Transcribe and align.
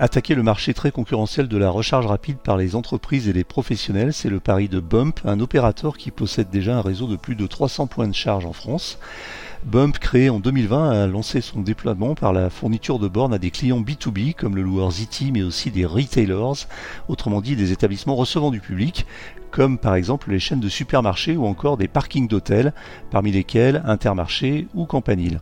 Attaquer 0.00 0.36
le 0.36 0.44
marché 0.44 0.74
très 0.74 0.92
concurrentiel 0.92 1.48
de 1.48 1.56
la 1.56 1.70
recharge 1.70 2.06
rapide 2.06 2.38
par 2.38 2.56
les 2.56 2.76
entreprises 2.76 3.28
et 3.28 3.32
les 3.32 3.42
professionnels, 3.42 4.12
c'est 4.12 4.28
le 4.28 4.38
pari 4.38 4.68
de 4.68 4.78
Bump, 4.78 5.18
un 5.24 5.40
opérateur 5.40 5.96
qui 5.96 6.12
possède 6.12 6.50
déjà 6.50 6.76
un 6.76 6.82
réseau 6.82 7.08
de 7.08 7.16
plus 7.16 7.34
de 7.34 7.48
300 7.48 7.88
points 7.88 8.06
de 8.06 8.14
charge 8.14 8.46
en 8.46 8.52
France. 8.52 9.00
Bump, 9.64 9.98
créé 9.98 10.30
en 10.30 10.38
2020, 10.38 10.90
a 10.90 11.06
lancé 11.06 11.40
son 11.40 11.60
déploiement 11.60 12.14
par 12.14 12.32
la 12.32 12.48
fourniture 12.48 12.98
de 12.98 13.08
bornes 13.08 13.34
à 13.34 13.38
des 13.38 13.50
clients 13.50 13.80
B2B 13.80 14.34
comme 14.34 14.56
le 14.56 14.62
loueur 14.62 14.90
Ziti, 14.92 15.32
mais 15.32 15.42
aussi 15.42 15.70
des 15.70 15.84
retailers, 15.84 16.66
autrement 17.08 17.40
dit 17.40 17.56
des 17.56 17.72
établissements 17.72 18.14
recevant 18.14 18.50
du 18.50 18.60
public, 18.60 19.04
comme 19.50 19.76
par 19.78 19.94
exemple 19.96 20.30
les 20.30 20.38
chaînes 20.38 20.60
de 20.60 20.68
supermarchés 20.68 21.36
ou 21.36 21.44
encore 21.46 21.76
des 21.76 21.88
parkings 21.88 22.28
d'hôtels, 22.28 22.72
parmi 23.10 23.32
lesquels 23.32 23.82
Intermarché 23.84 24.68
ou 24.74 24.86
Campanile. 24.86 25.40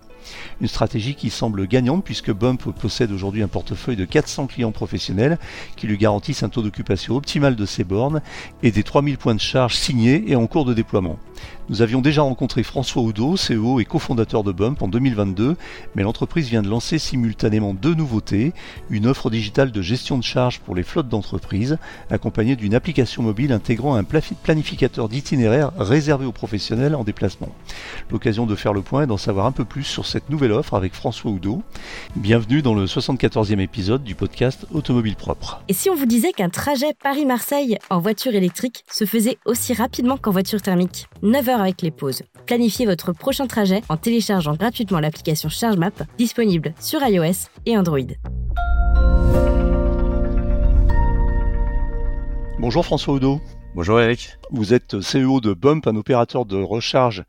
Une 0.60 0.66
stratégie 0.66 1.14
qui 1.14 1.30
semble 1.30 1.68
gagnante 1.68 2.04
puisque 2.04 2.32
Bump 2.32 2.72
possède 2.72 3.12
aujourd'hui 3.12 3.42
un 3.42 3.48
portefeuille 3.48 3.96
de 3.96 4.04
400 4.04 4.46
clients 4.46 4.72
professionnels 4.72 5.38
qui 5.76 5.86
lui 5.86 5.98
garantissent 5.98 6.42
un 6.42 6.48
taux 6.48 6.62
d'occupation 6.62 7.16
optimal 7.16 7.54
de 7.54 7.66
ses 7.66 7.84
bornes 7.84 8.22
et 8.62 8.72
des 8.72 8.82
3000 8.82 9.18
points 9.18 9.34
de 9.34 9.40
charge 9.40 9.76
signés 9.76 10.24
et 10.26 10.36
en 10.36 10.46
cours 10.46 10.64
de 10.64 10.74
déploiement. 10.74 11.18
Nous 11.68 11.82
avions 11.82 12.00
déjà 12.00 12.22
rencontré 12.22 12.62
François 12.62 13.02
Oudot, 13.02 13.34
CEO 13.34 13.80
et 13.80 13.84
cofondateur 13.84 14.44
de 14.44 14.52
Bump 14.52 14.82
en 14.82 14.86
2022, 14.86 15.56
mais 15.96 16.04
l'entreprise 16.04 16.48
vient 16.48 16.62
de 16.62 16.68
lancer 16.68 17.00
simultanément 17.00 17.74
deux 17.74 17.94
nouveautés, 17.94 18.52
une 18.88 19.08
offre 19.08 19.30
digitale 19.30 19.72
de 19.72 19.82
gestion 19.82 20.16
de 20.16 20.22
charge 20.22 20.60
pour 20.60 20.76
les 20.76 20.84
flottes 20.84 21.08
d'entreprise, 21.08 21.76
accompagnée 22.08 22.54
d'une 22.54 22.72
application 22.72 23.24
mobile 23.24 23.50
intégrant 23.50 23.96
un 23.96 24.04
planificateur 24.04 25.08
d'itinéraire 25.08 25.72
réservé 25.76 26.24
aux 26.24 26.30
professionnels 26.30 26.94
en 26.94 27.02
déplacement. 27.02 27.48
L'occasion 28.12 28.46
de 28.46 28.54
faire 28.54 28.72
le 28.72 28.82
point 28.82 29.02
et 29.02 29.06
d'en 29.08 29.16
savoir 29.16 29.46
un 29.46 29.52
peu 29.52 29.64
plus 29.64 29.82
sur 29.82 30.06
cette 30.06 30.30
nouvelle 30.30 30.52
offre 30.52 30.74
avec 30.74 30.94
François 30.94 31.32
Oudot. 31.32 31.62
Bienvenue 32.14 32.62
dans 32.62 32.74
le 32.74 32.86
74e 32.86 33.58
épisode 33.58 34.04
du 34.04 34.14
podcast 34.14 34.66
Automobile 34.72 35.16
Propre. 35.16 35.62
Et 35.66 35.72
si 35.72 35.90
on 35.90 35.96
vous 35.96 36.06
disait 36.06 36.32
qu'un 36.32 36.48
trajet 36.48 36.94
Paris-Marseille 37.02 37.76
en 37.90 37.98
voiture 37.98 38.36
électrique 38.36 38.84
se 38.88 39.04
faisait 39.04 39.38
aussi 39.46 39.74
rapidement 39.74 40.16
qu'en 40.16 40.30
voiture 40.30 40.62
thermique? 40.62 41.08
9 41.22 41.55
heures 41.56 41.62
avec 41.62 41.82
les 41.82 41.90
pauses. 41.90 42.22
Planifiez 42.46 42.86
votre 42.86 43.12
prochain 43.12 43.46
trajet 43.46 43.82
en 43.88 43.96
téléchargeant 43.96 44.54
gratuitement 44.54 45.00
l'application 45.00 45.48
ChargeMap 45.48 46.04
disponible 46.18 46.74
sur 46.78 47.00
iOS 47.02 47.48
et 47.64 47.76
Android. 47.76 47.98
Bonjour 52.58 52.84
François 52.84 53.14
Oudot. 53.14 53.40
Bonjour 53.74 54.00
Eric. 54.00 54.38
Vous 54.50 54.72
êtes 54.72 54.96
CEO 55.00 55.42
de 55.42 55.52
Bump, 55.52 55.86
un 55.86 55.96
opérateur 55.96 56.46
de 56.46 56.56
recharge 56.56 57.24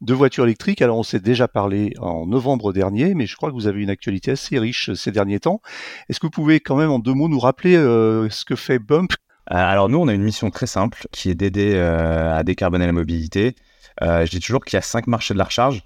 de 0.00 0.12
voitures 0.14 0.42
électriques. 0.42 0.82
Alors 0.82 0.98
on 0.98 1.04
s'est 1.04 1.20
déjà 1.20 1.46
parlé 1.46 1.94
en 2.00 2.26
novembre 2.26 2.72
dernier, 2.72 3.14
mais 3.14 3.26
je 3.26 3.36
crois 3.36 3.50
que 3.50 3.54
vous 3.54 3.68
avez 3.68 3.82
une 3.82 3.90
actualité 3.90 4.32
assez 4.32 4.58
riche 4.58 4.92
ces 4.94 5.12
derniers 5.12 5.38
temps. 5.38 5.60
Est-ce 6.08 6.18
que 6.18 6.26
vous 6.26 6.32
pouvez 6.32 6.58
quand 6.58 6.74
même 6.74 6.90
en 6.90 6.98
deux 6.98 7.14
mots 7.14 7.28
nous 7.28 7.38
rappeler 7.38 7.76
euh, 7.76 8.28
ce 8.30 8.44
que 8.44 8.56
fait 8.56 8.80
Bump? 8.80 9.12
Euh, 9.50 9.54
alors 9.54 9.88
nous, 9.88 9.98
on 9.98 10.08
a 10.08 10.14
une 10.14 10.24
mission 10.24 10.50
très 10.50 10.66
simple 10.66 11.06
qui 11.12 11.30
est 11.30 11.36
d'aider 11.36 11.74
euh, 11.74 12.36
à 12.36 12.42
décarboner 12.42 12.86
la 12.86 12.92
mobilité. 12.92 13.54
Je 14.00 14.30
dis 14.30 14.40
toujours 14.40 14.64
qu'il 14.64 14.76
y 14.76 14.78
a 14.78 14.82
cinq 14.82 15.06
marchés 15.06 15.34
de 15.34 15.38
la 15.38 15.44
recharge. 15.44 15.82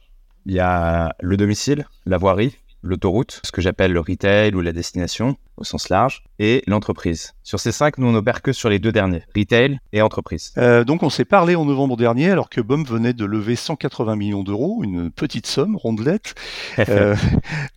Il 0.46 0.54
y 0.54 0.60
a 0.60 1.14
le 1.20 1.36
domicile, 1.36 1.86
la 2.04 2.18
voirie, 2.18 2.56
l'autoroute, 2.82 3.40
ce 3.44 3.52
que 3.52 3.60
j'appelle 3.60 3.92
le 3.92 4.00
retail 4.00 4.54
ou 4.54 4.60
la 4.60 4.72
destination 4.72 5.36
au 5.56 5.64
sens 5.64 5.88
large, 5.88 6.22
et 6.38 6.62
l'entreprise. 6.66 7.34
Sur 7.42 7.60
ces 7.60 7.72
cinq, 7.72 7.98
nous 7.98 8.06
on 8.06 8.12
n'opère 8.12 8.42
que 8.42 8.52
sur 8.52 8.68
les 8.68 8.78
deux 8.78 8.92
derniers, 8.92 9.22
retail 9.34 9.80
et 9.92 10.02
entreprise. 10.02 10.52
Euh, 10.58 10.84
donc 10.84 11.02
on 11.02 11.10
s'est 11.10 11.24
parlé 11.24 11.56
en 11.56 11.64
novembre 11.64 11.96
dernier 11.96 12.30
alors 12.30 12.50
que 12.50 12.60
BOM 12.60 12.84
venait 12.84 13.14
de 13.14 13.24
lever 13.24 13.56
180 13.56 14.16
millions 14.16 14.42
d'euros, 14.42 14.82
une 14.84 15.10
petite 15.10 15.46
somme, 15.46 15.76
rondelette. 15.76 16.34
Euh, 16.88 17.16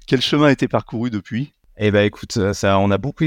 quel 0.07 0.21
chemin 0.21 0.47
a 0.47 0.51
été 0.51 0.67
parcouru 0.67 1.09
depuis? 1.09 1.53
Eh 1.81 1.91
ben 1.91 2.03
écoute, 2.03 2.35
euh, 2.35 2.51
ça, 2.51 2.77
on 2.77 2.91
a 2.91 2.97
beaucoup, 2.97 3.23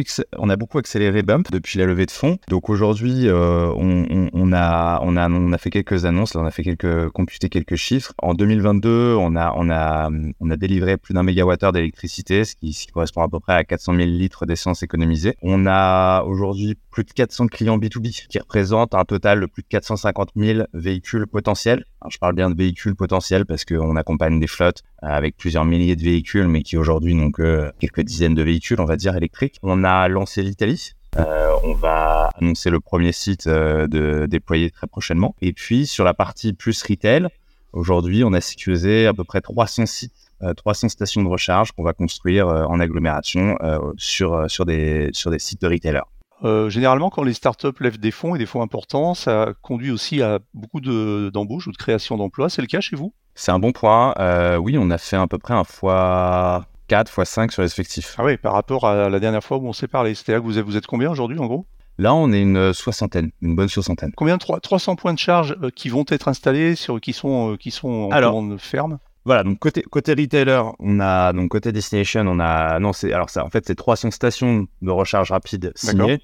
accéléré 0.79 1.23
Bump 1.23 1.51
depuis 1.51 1.79
la 1.79 1.87
levée 1.87 2.05
de 2.05 2.11
fonds. 2.11 2.37
Donc 2.49 2.69
aujourd'hui, 2.69 3.27
euh, 3.27 3.73
on, 3.75 4.53
a, 4.53 5.59
fait 5.59 5.71
quelques 5.71 6.05
annonces, 6.05 6.37
on 6.37 6.45
a 6.45 6.51
fait 6.51 6.63
quelques, 6.63 7.09
computé 7.11 7.49
quelques 7.49 7.77
chiffres. 7.77 8.13
En 8.23 8.35
2022, 8.35 9.17
on 9.19 9.37
a, 9.37 10.11
délivré 10.59 10.99
plus 10.99 11.15
d'un 11.15 11.23
mégawattheure 11.23 11.73
d'électricité, 11.73 12.45
ce 12.45 12.55
qui, 12.55 12.87
correspond 12.93 13.23
à 13.23 13.29
peu 13.29 13.41
près 13.41 13.55
à 13.55 13.65
400 13.65 13.95
000 13.95 14.07
litres 14.07 14.45
d'essence 14.45 14.83
économisée. 14.83 15.35
On 15.41 15.65
a 15.67 16.23
aujourd'hui 16.25 16.77
plus 16.91 17.05
de 17.05 17.13
400 17.13 17.47
clients 17.47 17.79
B2B, 17.79 18.27
qui 18.29 18.39
représentent 18.39 18.95
un 18.95 19.05
total 19.05 19.41
de 19.41 19.47
plus 19.47 19.63
de 19.63 19.69
450 19.69 20.33
000 20.37 20.67
véhicules 20.75 21.27
potentiels. 21.27 21.87
je 22.11 22.19
parle 22.19 22.35
bien 22.35 22.51
de 22.51 22.57
véhicules 22.57 22.97
potentiels 22.97 23.47
parce 23.47 23.65
qu'on 23.65 23.97
accompagne 23.97 24.39
des 24.39 24.47
flottes 24.47 24.83
avec 25.03 25.37
plusieurs 25.37 25.65
milliers 25.65 25.97
de 25.97 26.03
véhicules, 26.03 26.49
mais 26.49 26.63
qui 26.63 26.77
aujourd'hui 26.77 27.15
n'ont 27.15 27.31
que 27.31 27.73
quelques 27.81 28.03
dizaines 28.03 28.35
de 28.35 28.43
véhicules, 28.43 28.81
on 28.81 28.85
va 28.85 28.97
dire, 28.97 29.17
électriques. 29.17 29.59
On 29.63 29.85
a 29.85 30.09
lancé 30.09 30.43
l'Italie. 30.43 30.93
Euh, 31.19 31.51
on 31.65 31.75
va 31.75 32.31
annoncer 32.41 32.71
le 32.71 32.81
premier 32.81 33.13
site 33.13 33.47
euh, 33.47 33.87
de 33.87 34.27
déployer 34.27 34.71
très 34.71 34.87
prochainement. 34.87 35.35
Et 35.43 35.53
puis 35.53 35.87
sur 35.87 36.05
la 36.05 36.15
partie 36.15 36.53
plus 36.53 36.83
retail, 36.83 37.29
aujourd'hui, 37.73 38.25
on 38.25 38.33
a 38.33 38.41
sécurisé 38.41 39.07
à 39.07 39.13
peu 39.13 39.25
près 39.25 39.41
300 39.41 39.87
sites 39.87 40.13
300 40.57 40.89
stations 40.89 41.23
de 41.23 41.29
recharge 41.29 41.71
qu'on 41.71 41.85
va 41.85 41.93
construire 41.93 42.49
en 42.49 42.81
agglomération 42.81 43.57
sur, 43.97 44.51
sur, 44.51 44.67
des, 44.67 45.09
sur 45.13 45.31
des 45.31 45.39
sites 45.39 45.63
de 45.63 45.69
retailers. 45.69 46.03
Euh, 46.45 46.69
généralement, 46.71 47.11
quand 47.11 47.23
les 47.23 47.35
startups 47.35 47.69
lèvent 47.81 48.01
des 48.01 48.11
fonds 48.11 48.35
et 48.35 48.39
des 48.39 48.47
fonds 48.47 48.63
importants, 48.63 49.15
ça 49.15 49.53
conduit 49.63 49.91
aussi 49.91 50.23
à 50.23 50.41
beaucoup 50.55 50.81
d'embauches 50.81 51.69
ou 51.69 51.73
de 51.73 51.77
création 51.77 52.17
d'emplois. 52.17 52.49
C'est 52.49 52.63
le 52.63 52.67
cas 52.67 52.81
chez 52.81 52.97
vous? 52.97 53.13
C'est 53.35 53.53
un 53.53 53.59
bon 53.59 53.73
point. 53.73 54.15
Euh, 54.19 54.57
oui, 54.57 54.77
on 54.79 54.91
a 54.91 54.99
fait 54.99 55.17
à 55.17 55.27
peu 55.27 55.39
près 55.39 55.55
un 55.55 55.65
fois 55.65 56.67
4, 56.89 57.09
fois 57.11 57.25
5 57.25 57.53
sur 57.53 57.63
les 57.63 57.69
effectifs. 57.69 58.17
Ah 58.19 58.25
oui, 58.25 58.37
par 58.37 58.55
rapport 58.55 58.87
à 58.87 59.09
la 59.09 59.21
dernière 59.21 59.43
fois 59.45 59.59
où 59.59 59.67
on 59.67 59.73
s'est 59.73 59.89
parlé. 59.89 60.15
C'est-à-dire 60.15 60.43
que 60.43 60.47
vous 60.47 60.59
êtes, 60.59 60.65
vous 60.65 60.77
êtes 60.77 60.87
combien 60.87 61.11
aujourd'hui 61.11 61.39
en 61.39 61.47
gros? 61.47 61.67
Là, 61.99 62.15
on 62.15 62.33
est 62.33 62.41
une 62.41 62.73
soixantaine, 62.73 63.31
une 63.43 63.55
bonne 63.55 63.69
soixantaine. 63.69 64.13
Combien 64.17 64.37
de 64.37 64.43
300 64.61 64.97
points 64.97 65.15
de 65.15 65.19
charge 65.19 65.57
euh, 65.63 65.71
qui 65.71 65.91
vont 65.91 66.05
être 66.09 66.27
installés, 66.27 66.75
sur, 66.75 67.01
qui 67.01 67.13
sont, 67.13 67.57
qui 67.61 67.71
sont 67.71 67.89
en 67.89 68.11
Alors, 68.11 68.43
ferme? 68.59 68.99
voilà, 69.25 69.45
donc 69.45 69.59
côté, 69.59 69.83
côté 69.83 70.15
retailer, 70.15 70.63
on 70.81 70.99
a, 71.01 71.33
donc 71.33 71.51
côté 71.51 71.71
destination, 71.71 72.23
on 72.27 72.41
a, 72.41 72.81
non, 72.81 72.93
c'est, 72.93 73.13
alors 73.13 73.31
ça, 73.31 73.45
en 73.45 73.51
fait, 73.51 73.65
c'est 73.67 73.75
300 73.75 74.11
stations 74.11 74.67
de 74.81 74.91
recharge 74.91 75.31
rapide 75.31 75.73
signées 75.77 76.21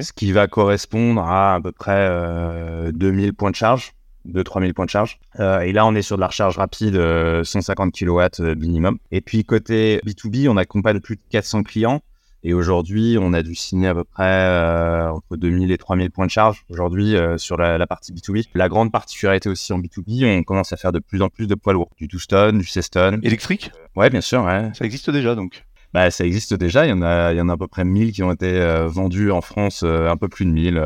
ce 0.00 0.12
qui 0.12 0.32
va 0.32 0.46
correspondre 0.46 1.22
à 1.22 1.54
à 1.54 1.60
peu 1.60 1.72
près 1.72 2.08
2000 2.92 3.28
euh, 3.28 3.32
points 3.32 3.50
de 3.50 3.56
charge, 3.56 3.92
2-3000 4.28 4.72
points 4.72 4.84
de 4.84 4.90
charge. 4.90 5.18
Euh, 5.40 5.60
et 5.60 5.72
là, 5.72 5.86
on 5.86 5.94
est 5.94 6.02
sur 6.02 6.16
de 6.16 6.20
la 6.20 6.28
recharge 6.28 6.56
rapide, 6.56 6.94
150 7.42 8.02
euh, 8.02 8.28
kW 8.30 8.54
minimum. 8.58 8.98
Et 9.12 9.20
puis 9.20 9.44
côté 9.44 10.00
B2B, 10.06 10.48
on 10.48 10.56
accompagne 10.56 11.00
plus 11.00 11.16
de 11.16 11.22
400 11.30 11.62
clients. 11.62 12.02
Et 12.42 12.54
aujourd'hui, 12.54 13.16
on 13.20 13.32
a 13.32 13.42
dû 13.42 13.56
signer 13.56 13.88
à 13.88 13.94
peu 13.94 14.04
près 14.04 15.08
entre 15.08 15.36
2000 15.36 15.72
et 15.72 15.78
3000 15.78 16.10
points 16.12 16.26
de 16.26 16.30
charge 16.30 16.64
aujourd'hui 16.70 17.16
sur 17.38 17.56
la, 17.56 17.84
partie 17.88 18.12
B2B. 18.12 18.44
La 18.54 18.68
grande 18.68 18.92
particularité 18.92 19.48
aussi 19.48 19.72
en 19.72 19.80
B2B, 19.80 20.38
on 20.38 20.44
commence 20.44 20.72
à 20.72 20.76
faire 20.76 20.92
de 20.92 21.00
plus 21.00 21.22
en 21.22 21.28
plus 21.28 21.48
de 21.48 21.56
poids 21.56 21.72
lourds, 21.72 21.90
du 21.96 22.06
12 22.06 22.26
tonnes, 22.28 22.58
du 22.58 22.66
16 22.66 22.90
tonnes. 22.90 23.20
Électrique? 23.24 23.72
Ouais, 23.96 24.10
bien 24.10 24.20
sûr. 24.20 24.44
Ouais. 24.44 24.70
Ça 24.74 24.84
existe 24.84 25.10
déjà 25.10 25.34
donc 25.34 25.64
bah, 25.96 26.10
ça 26.10 26.26
existe 26.26 26.52
déjà. 26.52 26.84
Il 26.84 26.90
y 26.90 26.92
en 26.92 27.00
a, 27.00 27.32
il 27.32 27.38
y 27.38 27.40
en 27.40 27.48
a 27.48 27.54
à 27.54 27.56
peu 27.56 27.68
près 27.68 27.82
1000 27.82 28.12
qui 28.12 28.22
ont 28.22 28.30
été 28.30 28.60
euh, 28.60 28.86
vendus 28.86 29.30
en 29.30 29.40
France, 29.40 29.80
euh, 29.82 30.10
un 30.10 30.18
peu 30.18 30.28
plus 30.28 30.44
de 30.44 30.50
1000, 30.50 30.78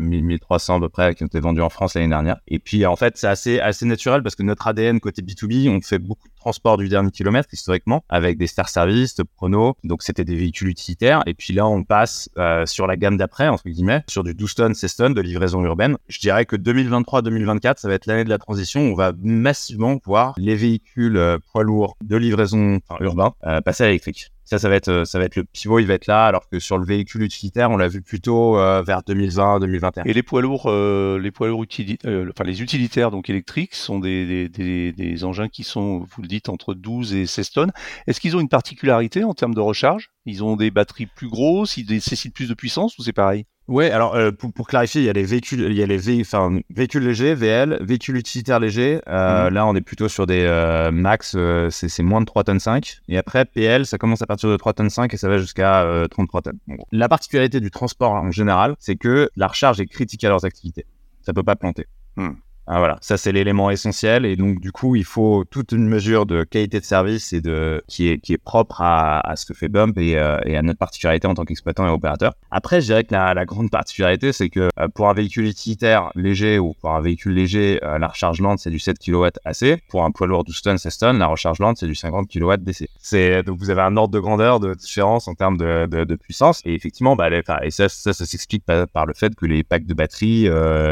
1300 0.00 0.72
euh, 0.72 0.76
à 0.78 0.80
peu 0.80 0.88
près 0.88 1.14
qui 1.14 1.22
ont 1.22 1.26
été 1.26 1.38
vendus 1.38 1.60
en 1.60 1.68
France 1.68 1.92
l'année 1.92 2.08
dernière. 2.08 2.38
Et 2.48 2.58
puis, 2.58 2.86
en 2.86 2.96
fait, 2.96 3.18
c'est 3.18 3.26
assez, 3.26 3.60
assez 3.60 3.84
naturel 3.84 4.22
parce 4.22 4.36
que 4.36 4.42
notre 4.42 4.66
ADN 4.66 5.00
côté 5.00 5.20
B2B, 5.20 5.68
on 5.68 5.82
fait 5.82 5.98
beaucoup 5.98 6.28
transport 6.44 6.76
du 6.76 6.90
dernier 6.90 7.10
kilomètre 7.10 7.48
historiquement 7.52 8.04
avec 8.10 8.36
des 8.36 8.46
Star 8.46 8.68
Service, 8.68 9.14
de 9.14 9.22
Prono. 9.22 9.76
Donc, 9.82 10.02
c'était 10.02 10.26
des 10.26 10.36
véhicules 10.36 10.68
utilitaires. 10.68 11.22
Et 11.24 11.32
puis 11.32 11.54
là, 11.54 11.66
on 11.66 11.84
passe 11.84 12.28
sur 12.66 12.86
la 12.86 12.96
gamme 12.96 13.16
d'après, 13.16 13.48
entre 13.48 13.64
guillemets, 13.64 14.02
sur 14.08 14.22
du 14.24 14.34
12 14.34 14.54
tonnes, 14.54 14.74
16 14.74 14.96
tonnes 14.96 15.14
de 15.14 15.22
livraison 15.22 15.64
urbaine. 15.64 15.96
Je 16.08 16.18
dirais 16.18 16.44
que 16.44 16.56
2023-2024, 16.56 17.78
ça 17.78 17.88
va 17.88 17.94
être 17.94 18.06
l'année 18.06 18.24
de 18.24 18.28
la 18.28 18.38
transition. 18.38 18.82
On 18.82 18.94
va 18.94 19.12
massivement 19.22 19.98
voir 20.04 20.34
les 20.36 20.54
véhicules 20.54 21.18
poids 21.50 21.64
lourds 21.64 21.96
de 22.02 22.16
livraison 22.16 22.80
urbain 23.00 23.32
passer 23.64 23.84
à 23.84 23.86
l'électrique. 23.86 24.30
Ça, 24.44 24.58
ça 24.58 24.68
va 24.68 24.76
être, 24.76 24.88
euh, 24.88 25.04
ça 25.06 25.18
va 25.18 25.24
être 25.24 25.36
le 25.36 25.44
pivot, 25.44 25.78
il 25.78 25.86
va 25.86 25.94
être 25.94 26.06
là, 26.06 26.26
alors 26.26 26.48
que 26.50 26.58
sur 26.58 26.76
le 26.76 26.84
véhicule 26.84 27.22
utilitaire, 27.22 27.70
on 27.70 27.78
l'a 27.78 27.88
vu 27.88 28.02
plutôt 28.02 28.58
euh, 28.58 28.82
vers 28.82 29.02
2020, 29.02 29.60
2021. 29.60 30.04
Et 30.04 30.12
les 30.12 30.22
poids 30.22 30.42
lourds, 30.42 30.66
euh, 30.66 31.18
les 31.18 31.30
poids 31.30 31.48
lourds 31.48 31.62
utilitaires, 31.62 32.26
enfin 32.28 32.44
les 32.44 32.60
utilitaires 32.60 33.10
donc 33.10 33.30
électriques, 33.30 33.74
sont 33.74 33.98
des, 33.98 34.50
des, 34.50 34.92
des, 34.92 35.24
engins 35.24 35.48
qui 35.48 35.64
sont, 35.64 36.00
vous 36.00 36.22
le 36.22 36.28
dites, 36.34 36.48
entre 36.48 36.74
12 36.74 37.14
et 37.14 37.26
16 37.26 37.50
tonnes. 37.50 37.72
Est-ce 38.06 38.20
qu'ils 38.20 38.36
ont 38.36 38.40
une 38.40 38.48
particularité 38.48 39.24
en 39.24 39.34
termes 39.34 39.54
de 39.54 39.60
recharge? 39.60 40.10
Ils 40.26 40.42
ont 40.44 40.56
des 40.56 40.70
batteries 40.70 41.06
plus 41.06 41.28
grosses, 41.28 41.76
ils 41.76 41.88
nécessitent 41.88 42.34
plus 42.34 42.48
de 42.48 42.54
puissance 42.54 42.98
ou 42.98 43.02
c'est 43.02 43.12
pareil? 43.12 43.46
Ouais, 43.66 43.90
alors 43.90 44.14
euh, 44.14 44.30
pour, 44.30 44.52
pour, 44.52 44.68
clarifier, 44.68 45.00
il 45.00 45.04
y 45.06 45.08
a 45.08 45.14
les 45.14 45.24
véhicules, 45.24 45.60
il 45.60 45.72
y 45.72 45.82
a 45.82 45.86
les 45.86 45.96
véhicules 45.96 47.02
légers, 47.02 47.34
VL, 47.34 47.78
véhicules 47.80 48.16
utilitaires 48.16 48.60
légers. 48.60 49.00
Euh, 49.08 49.48
mhm. 49.48 49.54
Là, 49.54 49.66
on 49.66 49.74
est 49.74 49.80
plutôt 49.80 50.08
sur 50.08 50.26
des 50.26 50.42
euh, 50.42 50.90
max, 50.90 51.34
c'est 51.70 52.02
moins 52.02 52.20
de 52.20 52.26
3 52.26 52.44
tonnes 52.44 52.60
5. 52.60 52.98
Et 53.08 53.16
après, 53.16 53.46
PL, 53.46 53.86
ça 53.86 53.96
commence 53.96 54.20
à 54.20 54.26
partir 54.26 54.50
de 54.50 54.56
3 54.56 54.74
tonnes 54.74 54.90
5 54.90 55.14
et 55.14 55.16
ça 55.16 55.28
va 55.28 55.38
jusqu'à 55.38 56.06
33 56.10 56.42
tonnes. 56.42 56.58
La 56.92 57.08
particularité 57.08 57.60
du 57.60 57.70
transport 57.70 58.12
en 58.12 58.30
général, 58.30 58.76
c'est 58.78 58.96
que 58.96 59.30
la 59.34 59.46
recharge 59.46 59.80
est 59.80 59.86
critique 59.86 60.24
à 60.24 60.28
leurs 60.28 60.44
activités. 60.44 60.84
Ça 61.22 61.32
peut 61.32 61.42
pas 61.42 61.56
planter. 61.56 61.86
Hmm. 62.16 62.32
Ah, 62.66 62.78
voilà, 62.78 62.96
ça 63.02 63.18
c'est 63.18 63.30
l'élément 63.30 63.70
essentiel 63.70 64.24
et 64.24 64.36
donc 64.36 64.58
du 64.58 64.72
coup 64.72 64.96
il 64.96 65.04
faut 65.04 65.44
toute 65.50 65.72
une 65.72 65.86
mesure 65.86 66.24
de 66.24 66.44
qualité 66.44 66.80
de 66.80 66.84
service 66.84 67.34
et 67.34 67.42
de 67.42 67.84
qui 67.88 68.08
est 68.08 68.18
qui 68.18 68.32
est 68.32 68.38
propre 68.38 68.80
à, 68.80 69.20
à 69.20 69.36
ce 69.36 69.44
que 69.44 69.52
fait 69.52 69.68
Bump 69.68 69.98
et, 69.98 70.16
euh, 70.18 70.38
et 70.46 70.56
à 70.56 70.62
notre 70.62 70.78
particularité 70.78 71.26
en 71.26 71.34
tant 71.34 71.44
qu'exploitant 71.44 71.86
et 71.86 71.90
opérateur. 71.90 72.32
Après, 72.50 72.80
je 72.80 72.86
dirais 72.86 73.04
que 73.04 73.12
la, 73.12 73.34
la 73.34 73.44
grande 73.44 73.70
particularité 73.70 74.32
c'est 74.32 74.48
que 74.48 74.70
euh, 74.80 74.88
pour 74.94 75.10
un 75.10 75.12
véhicule 75.12 75.44
utilitaire 75.44 76.10
léger 76.14 76.58
ou 76.58 76.72
pour 76.80 76.92
un 76.92 77.02
véhicule 77.02 77.34
léger, 77.34 77.80
euh, 77.84 77.98
la 77.98 78.08
recharge 78.08 78.40
lente 78.40 78.60
c'est 78.60 78.70
du 78.70 78.78
7 78.78 78.98
kW 78.98 79.26
AC. 79.44 79.82
Pour 79.88 80.04
un 80.04 80.10
poids 80.10 80.26
lourd 80.26 80.44
12 80.44 80.62
tonnes, 80.62 80.78
16 80.78 80.98
tonnes, 80.98 81.18
la 81.18 81.26
recharge 81.26 81.58
lente 81.58 81.76
c'est 81.76 81.86
du 81.86 81.94
50 81.94 82.30
kW 82.30 82.54
DC. 82.60 82.88
C'est 82.98 83.42
donc 83.42 83.58
vous 83.58 83.68
avez 83.68 83.82
un 83.82 83.94
ordre 83.98 84.14
de 84.14 84.20
grandeur 84.20 84.58
de 84.58 84.72
différence 84.72 85.28
en 85.28 85.34
termes 85.34 85.58
de, 85.58 85.84
de, 85.84 86.04
de 86.04 86.14
puissance 86.16 86.62
et 86.64 86.72
effectivement 86.72 87.14
bah 87.14 87.28
les, 87.28 87.42
et 87.62 87.70
ça 87.70 87.90
ça, 87.90 88.14
ça 88.14 88.24
s'explique 88.24 88.64
par, 88.64 88.88
par, 88.88 89.04
le 89.04 89.12
fait 89.12 89.34
que 89.34 89.44
les 89.44 89.64
packs 89.64 89.84
de 89.84 89.92
batterie, 89.92 90.48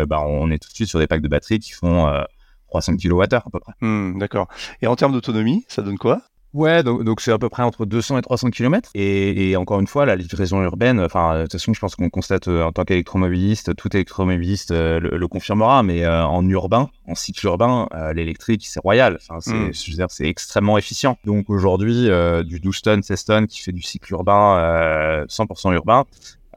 bah 0.07 0.23
on 0.27 0.51
est 0.51 0.59
tout 0.59 0.69
de 0.69 0.75
suite 0.75 0.89
sur 0.89 0.99
des 0.99 1.07
packs 1.07 1.23
de 1.23 1.29
batterie 1.29 1.62
qui 1.63 1.73
font 1.73 2.07
euh, 2.09 2.23
300 2.69 2.97
kWh 2.97 3.23
à 3.23 3.51
peu 3.51 3.61
près. 3.61 3.73
Mmh, 3.81 4.19
D'accord. 4.19 4.49
Et 4.81 4.87
en 4.87 4.97
termes 4.97 5.13
d'autonomie, 5.13 5.65
ça 5.69 5.83
donne 5.83 5.99
quoi? 5.99 6.23
Ouais, 6.55 6.83
donc, 6.83 7.23
c'est 7.23 7.33
à 7.33 7.39
peu 7.39 7.49
près 7.49 7.63
entre 7.63 7.87
200 7.87 8.19
et 8.19 8.23
300 8.23 8.51
km. 8.51 8.91
Et, 8.95 9.51
et 9.51 9.57
encore 9.57 9.81
une 9.81 9.87
fois, 9.87 10.05
la 10.05 10.17
livraison 10.17 10.63
urbaine, 10.63 11.01
enfin, 11.01 11.39
de 11.39 11.43
toute 11.43 11.53
façon, 11.53 11.73
je 11.73 11.81
pense 11.81 11.97
qu'on 11.97 12.11
constate 12.11 12.47
euh, 12.49 12.63
en 12.63 12.73
tant 12.73 12.85
qu'électromobiliste, 12.85 13.75
tout 13.75 13.89
électromobiliste 13.97 14.71
euh, 14.71 15.01
le, 15.01 15.17
le, 15.17 15.29
confirmera, 15.29 15.83
mais 15.83 16.05
euh, 16.05 16.27
en 16.27 16.47
urbain, 16.47 16.91
en 17.09 17.15
cycle 17.15 17.47
urbain, 17.47 17.89
euh, 17.95 18.13
l'électrique, 18.13 18.67
c'est 18.67 18.81
royal. 18.81 19.19
Enfin, 19.23 19.41
c'est, 19.41 19.55
mm. 19.55 19.95
dire, 19.95 20.11
c'est 20.11 20.27
extrêmement 20.27 20.77
efficient. 20.77 21.17
Donc 21.25 21.49
aujourd'hui, 21.49 22.11
euh, 22.11 22.43
du 22.43 22.61
12 22.61 22.83
tonnes, 22.83 23.03
16 23.03 23.25
tonnes 23.25 23.47
qui 23.47 23.63
fait 23.63 23.73
du 23.73 23.83
cycle 23.83 24.13
urbain, 24.13 25.25
100% 25.29 25.73
urbain, 25.73 26.05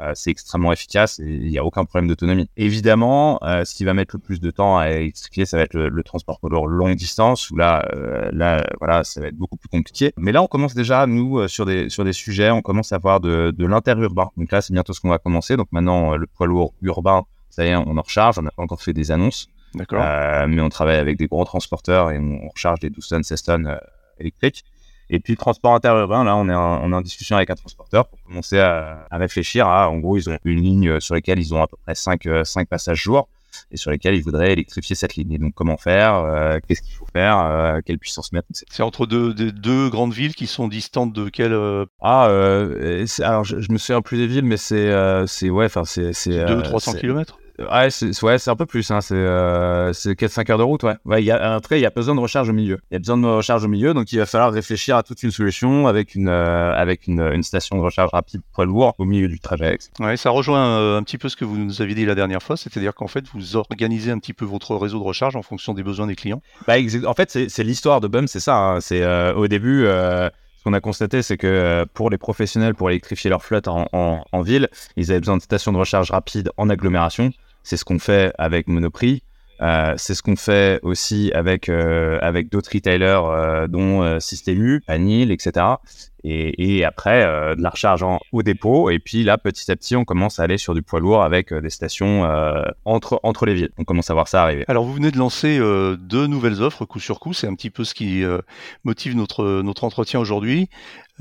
euh, 0.01 0.11
c'est 0.13 0.29
extrêmement 0.29 0.71
efficace 0.71 1.19
et 1.19 1.23
il 1.25 1.49
n'y 1.49 1.57
a 1.57 1.63
aucun 1.63 1.85
problème 1.85 2.07
d'autonomie. 2.07 2.49
Évidemment, 2.57 3.39
euh, 3.43 3.63
ce 3.63 3.73
qui 3.73 3.85
va 3.85 3.93
mettre 3.93 4.15
le 4.15 4.19
plus 4.19 4.39
de 4.39 4.51
temps 4.51 4.77
à 4.77 4.89
expliquer, 4.89 5.45
ça 5.45 5.57
va 5.57 5.63
être 5.63 5.73
le, 5.73 5.89
le 5.89 6.03
transport 6.03 6.39
pour 6.39 6.49
longue 6.49 6.95
distance, 6.95 7.49
où 7.49 7.55
là, 7.55 7.87
euh, 7.95 8.29
là, 8.33 8.65
voilà, 8.79 9.03
ça 9.03 9.21
va 9.21 9.27
être 9.27 9.37
beaucoup 9.37 9.57
plus 9.57 9.69
compliqué. 9.69 10.13
Mais 10.17 10.31
là, 10.31 10.41
on 10.41 10.47
commence 10.47 10.73
déjà, 10.73 11.07
nous, 11.07 11.47
sur 11.47 11.65
des 11.65 11.89
sur 11.89 12.03
des 12.03 12.13
sujets, 12.13 12.51
on 12.51 12.61
commence 12.61 12.91
à 12.91 12.97
voir 12.97 13.19
de, 13.19 13.53
de 13.55 13.65
l'interurbain. 13.65 14.29
Donc 14.37 14.51
là, 14.51 14.61
c'est 14.61 14.73
bientôt 14.73 14.93
ce 14.93 14.99
qu'on 14.99 15.09
va 15.09 15.17
commencer. 15.17 15.55
Donc 15.55 15.67
maintenant, 15.71 16.15
le 16.15 16.27
poids 16.27 16.47
lourd 16.47 16.73
urbain, 16.81 17.23
ça 17.49 17.65
y 17.65 17.69
est, 17.69 17.75
on 17.75 17.97
en 17.97 18.01
recharge. 18.01 18.37
On 18.37 18.41
n'a 18.41 18.51
pas 18.51 18.63
encore 18.63 18.81
fait 18.81 18.93
des 18.93 19.11
annonces. 19.11 19.47
D'accord. 19.73 20.05
mais 20.47 20.61
on 20.61 20.69
travaille 20.69 20.95
avec 20.95 21.17
des 21.17 21.27
gros 21.27 21.43
transporteurs 21.43 22.09
et 22.11 22.17
on, 22.17 22.47
recharge 22.47 22.79
des 22.79 22.89
12 22.89 23.09
tonnes, 23.09 23.23
16 23.23 23.43
tonnes 23.43 23.77
électriques. 24.19 24.63
Et 25.09 25.19
puis, 25.19 25.35
transport 25.35 25.75
interurbain, 25.75 26.23
là, 26.23 26.35
on 26.35 26.49
est, 26.49 26.53
en, 26.53 26.83
on 26.83 26.91
est 26.91 26.95
en 26.95 27.01
discussion 27.01 27.35
avec 27.35 27.49
un 27.49 27.55
transporteur 27.55 28.07
pour 28.07 28.21
commencer 28.23 28.59
à, 28.59 29.05
à, 29.09 29.17
réfléchir 29.17 29.67
à, 29.67 29.89
en 29.89 29.97
gros, 29.97 30.17
ils 30.17 30.29
ont 30.29 30.37
une 30.43 30.61
ligne 30.61 30.99
sur 30.99 31.15
laquelle 31.15 31.39
ils 31.39 31.53
ont 31.53 31.61
à 31.61 31.67
peu 31.67 31.77
près 31.85 31.95
5, 31.95 32.27
5 32.43 32.67
passages 32.67 33.01
jour 33.01 33.29
et 33.71 33.77
sur 33.77 33.91
lesquels 33.91 34.15
ils 34.15 34.23
voudraient 34.23 34.51
électrifier 34.51 34.95
cette 34.95 35.15
ligne. 35.15 35.31
Et 35.33 35.37
donc, 35.37 35.53
comment 35.53 35.77
faire 35.77 36.15
euh, 36.15 36.59
Qu'est-ce 36.67 36.81
qu'il 36.81 36.93
faut 36.93 37.07
faire 37.13 37.39
euh, 37.39 37.79
Quelle 37.85 37.99
puissance 37.99 38.31
mettre 38.31 38.47
C'est 38.51 38.83
entre 38.83 39.05
deux, 39.05 39.33
deux, 39.33 39.51
deux, 39.51 39.89
grandes 39.89 40.13
villes 40.13 40.35
qui 40.35 40.47
sont 40.47 40.67
distantes 40.67 41.13
de 41.13 41.29
quelle 41.29 41.53
euh... 41.53 41.85
Ah, 42.01 42.25
alors, 42.25 43.43
je, 43.43 43.59
je, 43.59 43.71
me 43.71 43.77
souviens 43.77 44.01
plus 44.01 44.17
des 44.17 44.27
villes, 44.27 44.45
mais 44.45 44.57
c'est, 44.57 44.91
c'est 45.27 45.49
ouais, 45.49 45.65
enfin, 45.65 45.85
c'est, 45.85 46.13
c'est 46.13 46.45
2 46.45 46.63
300 46.63 46.93
km 46.93 47.37
Ouais, 47.59 47.89
c'est 47.89 48.23
ouais, 48.23 48.37
un 48.47 48.55
peu 48.55 48.65
plus. 48.65 48.89
Hein. 48.91 49.01
C'est 49.01 49.15
euh, 49.15 49.91
4-5 49.91 50.51
heures 50.51 50.57
de 50.57 50.63
route. 50.63 50.83
Ouais. 50.83 50.95
ouais 51.05 51.23
y 51.23 51.31
a, 51.31 51.55
après, 51.55 51.79
il 51.79 51.81
y 51.81 51.85
a 51.85 51.89
besoin 51.89 52.15
de 52.15 52.19
recharge 52.19 52.49
au 52.49 52.53
milieu. 52.53 52.79
Il 52.91 52.95
y 52.95 52.97
a 52.97 52.99
besoin 52.99 53.17
de 53.17 53.25
recharge 53.25 53.63
au 53.63 53.67
milieu, 53.67 53.93
donc 53.93 54.11
il 54.11 54.19
va 54.19 54.25
falloir 54.25 54.51
réfléchir 54.51 54.97
à 54.97 55.03
toute 55.03 55.23
une 55.23 55.31
solution 55.31 55.87
avec 55.87 56.15
une 56.15 56.27
euh, 56.27 56.73
avec 56.73 57.07
une, 57.07 57.21
une, 57.21 57.43
station 57.43 57.77
de 57.77 57.81
recharge 57.81 58.09
rapide 58.11 58.41
poids 58.53 58.65
lourd 58.65 58.93
au 58.97 59.05
milieu 59.05 59.27
du 59.27 59.39
trajet. 59.39 59.77
Ouais, 59.99 60.17
ça 60.17 60.29
rejoint 60.29 60.79
euh, 60.79 60.97
un 60.97 61.03
petit 61.03 61.17
peu 61.17 61.29
ce 61.29 61.35
que 61.35 61.45
vous 61.45 61.57
nous 61.57 61.81
aviez 61.81 61.95
dit 61.95 62.05
la 62.05 62.15
dernière 62.15 62.43
fois, 62.43 62.57
c'est-à-dire 62.57 62.93
qu'en 62.93 63.07
fait, 63.07 63.25
vous 63.33 63.55
organisez 63.55 64.11
un 64.11 64.19
petit 64.19 64.33
peu 64.33 64.45
votre 64.45 64.75
réseau 64.75 64.99
de 64.99 65.03
recharge 65.03 65.35
en 65.35 65.41
fonction 65.41 65.73
des 65.73 65.83
besoins 65.83 66.07
des 66.07 66.15
clients. 66.15 66.41
Bah, 66.67 66.75
en 67.05 67.13
fait, 67.13 67.49
c'est 67.49 67.63
l'histoire 67.63 68.01
de 68.01 68.07
BUM, 68.07 68.27
c'est 68.27 68.39
ça. 68.39 68.57
Hein. 68.57 68.81
C'est 68.81 69.01
euh, 69.01 69.33
au 69.33 69.47
début. 69.47 69.85
Euh, 69.85 70.29
qu'on 70.63 70.73
a 70.73 70.81
constaté, 70.81 71.21
c'est 71.21 71.37
que 71.37 71.85
pour 71.93 72.09
les 72.09 72.17
professionnels, 72.17 72.73
pour 72.73 72.89
électrifier 72.89 73.29
leur 73.29 73.43
flotte 73.43 73.67
en, 73.67 73.87
en, 73.93 74.25
en, 74.31 74.41
ville, 74.41 74.67
ils 74.97 75.11
avaient 75.11 75.19
besoin 75.19 75.37
de 75.37 75.41
stations 75.43 75.71
de 75.71 75.77
recharge 75.77 76.09
rapide 76.09 76.49
en 76.57 76.71
agglomération. 76.71 77.31
C'est 77.65 77.77
ce 77.77 77.83
qu'on 77.83 77.99
fait 77.99 78.31
avec 78.37 78.67
Monoprix. 78.67 79.23
Euh, 79.61 79.93
c'est 79.97 80.13
ce 80.13 80.21
qu'on 80.21 80.35
fait 80.35 80.79
aussi 80.83 81.31
avec 81.33 81.69
euh, 81.69 82.19
avec 82.21 82.49
d'autres 82.51 82.71
retailers 82.73 83.21
euh, 83.25 83.67
dont 83.67 84.19
Système 84.19 84.61
U, 84.61 84.83
Anil, 84.87 85.31
etc. 85.31 85.65
Et, 86.27 86.83
après 86.83 87.23
de 87.55 87.61
la 87.61 87.69
recharge 87.69 88.03
au 88.31 88.41
dépôt 88.41 88.89
et 88.89 88.97
puis 88.97 89.23
là 89.23 89.37
petit 89.37 89.71
à 89.71 89.75
petit 89.75 89.95
on 89.95 90.05
commence 90.05 90.39
à 90.39 90.43
aller 90.43 90.57
sur 90.57 90.73
du 90.73 90.81
poids 90.81 90.99
lourd 90.99 91.21
avec 91.21 91.53
des 91.53 91.69
stations 91.69 92.23
entre 92.83 93.19
entre 93.21 93.45
les 93.45 93.53
villes. 93.53 93.69
On 93.77 93.83
commence 93.83 94.09
à 94.09 94.15
voir 94.15 94.27
ça 94.27 94.41
arriver. 94.41 94.65
Alors 94.67 94.85
vous 94.85 94.93
venez 94.93 95.11
de 95.11 95.19
lancer 95.19 95.59
deux 95.99 96.25
nouvelles 96.25 96.63
offres 96.63 96.85
coup 96.85 96.99
sur 96.99 97.19
coup, 97.19 97.33
c'est 97.33 97.45
un 97.45 97.53
petit 97.53 97.69
peu 97.69 97.83
ce 97.83 97.93
qui 97.93 98.23
motive 98.83 99.15
notre 99.15 99.61
notre 99.61 99.83
entretien 99.83 100.19
aujourd'hui. 100.19 100.67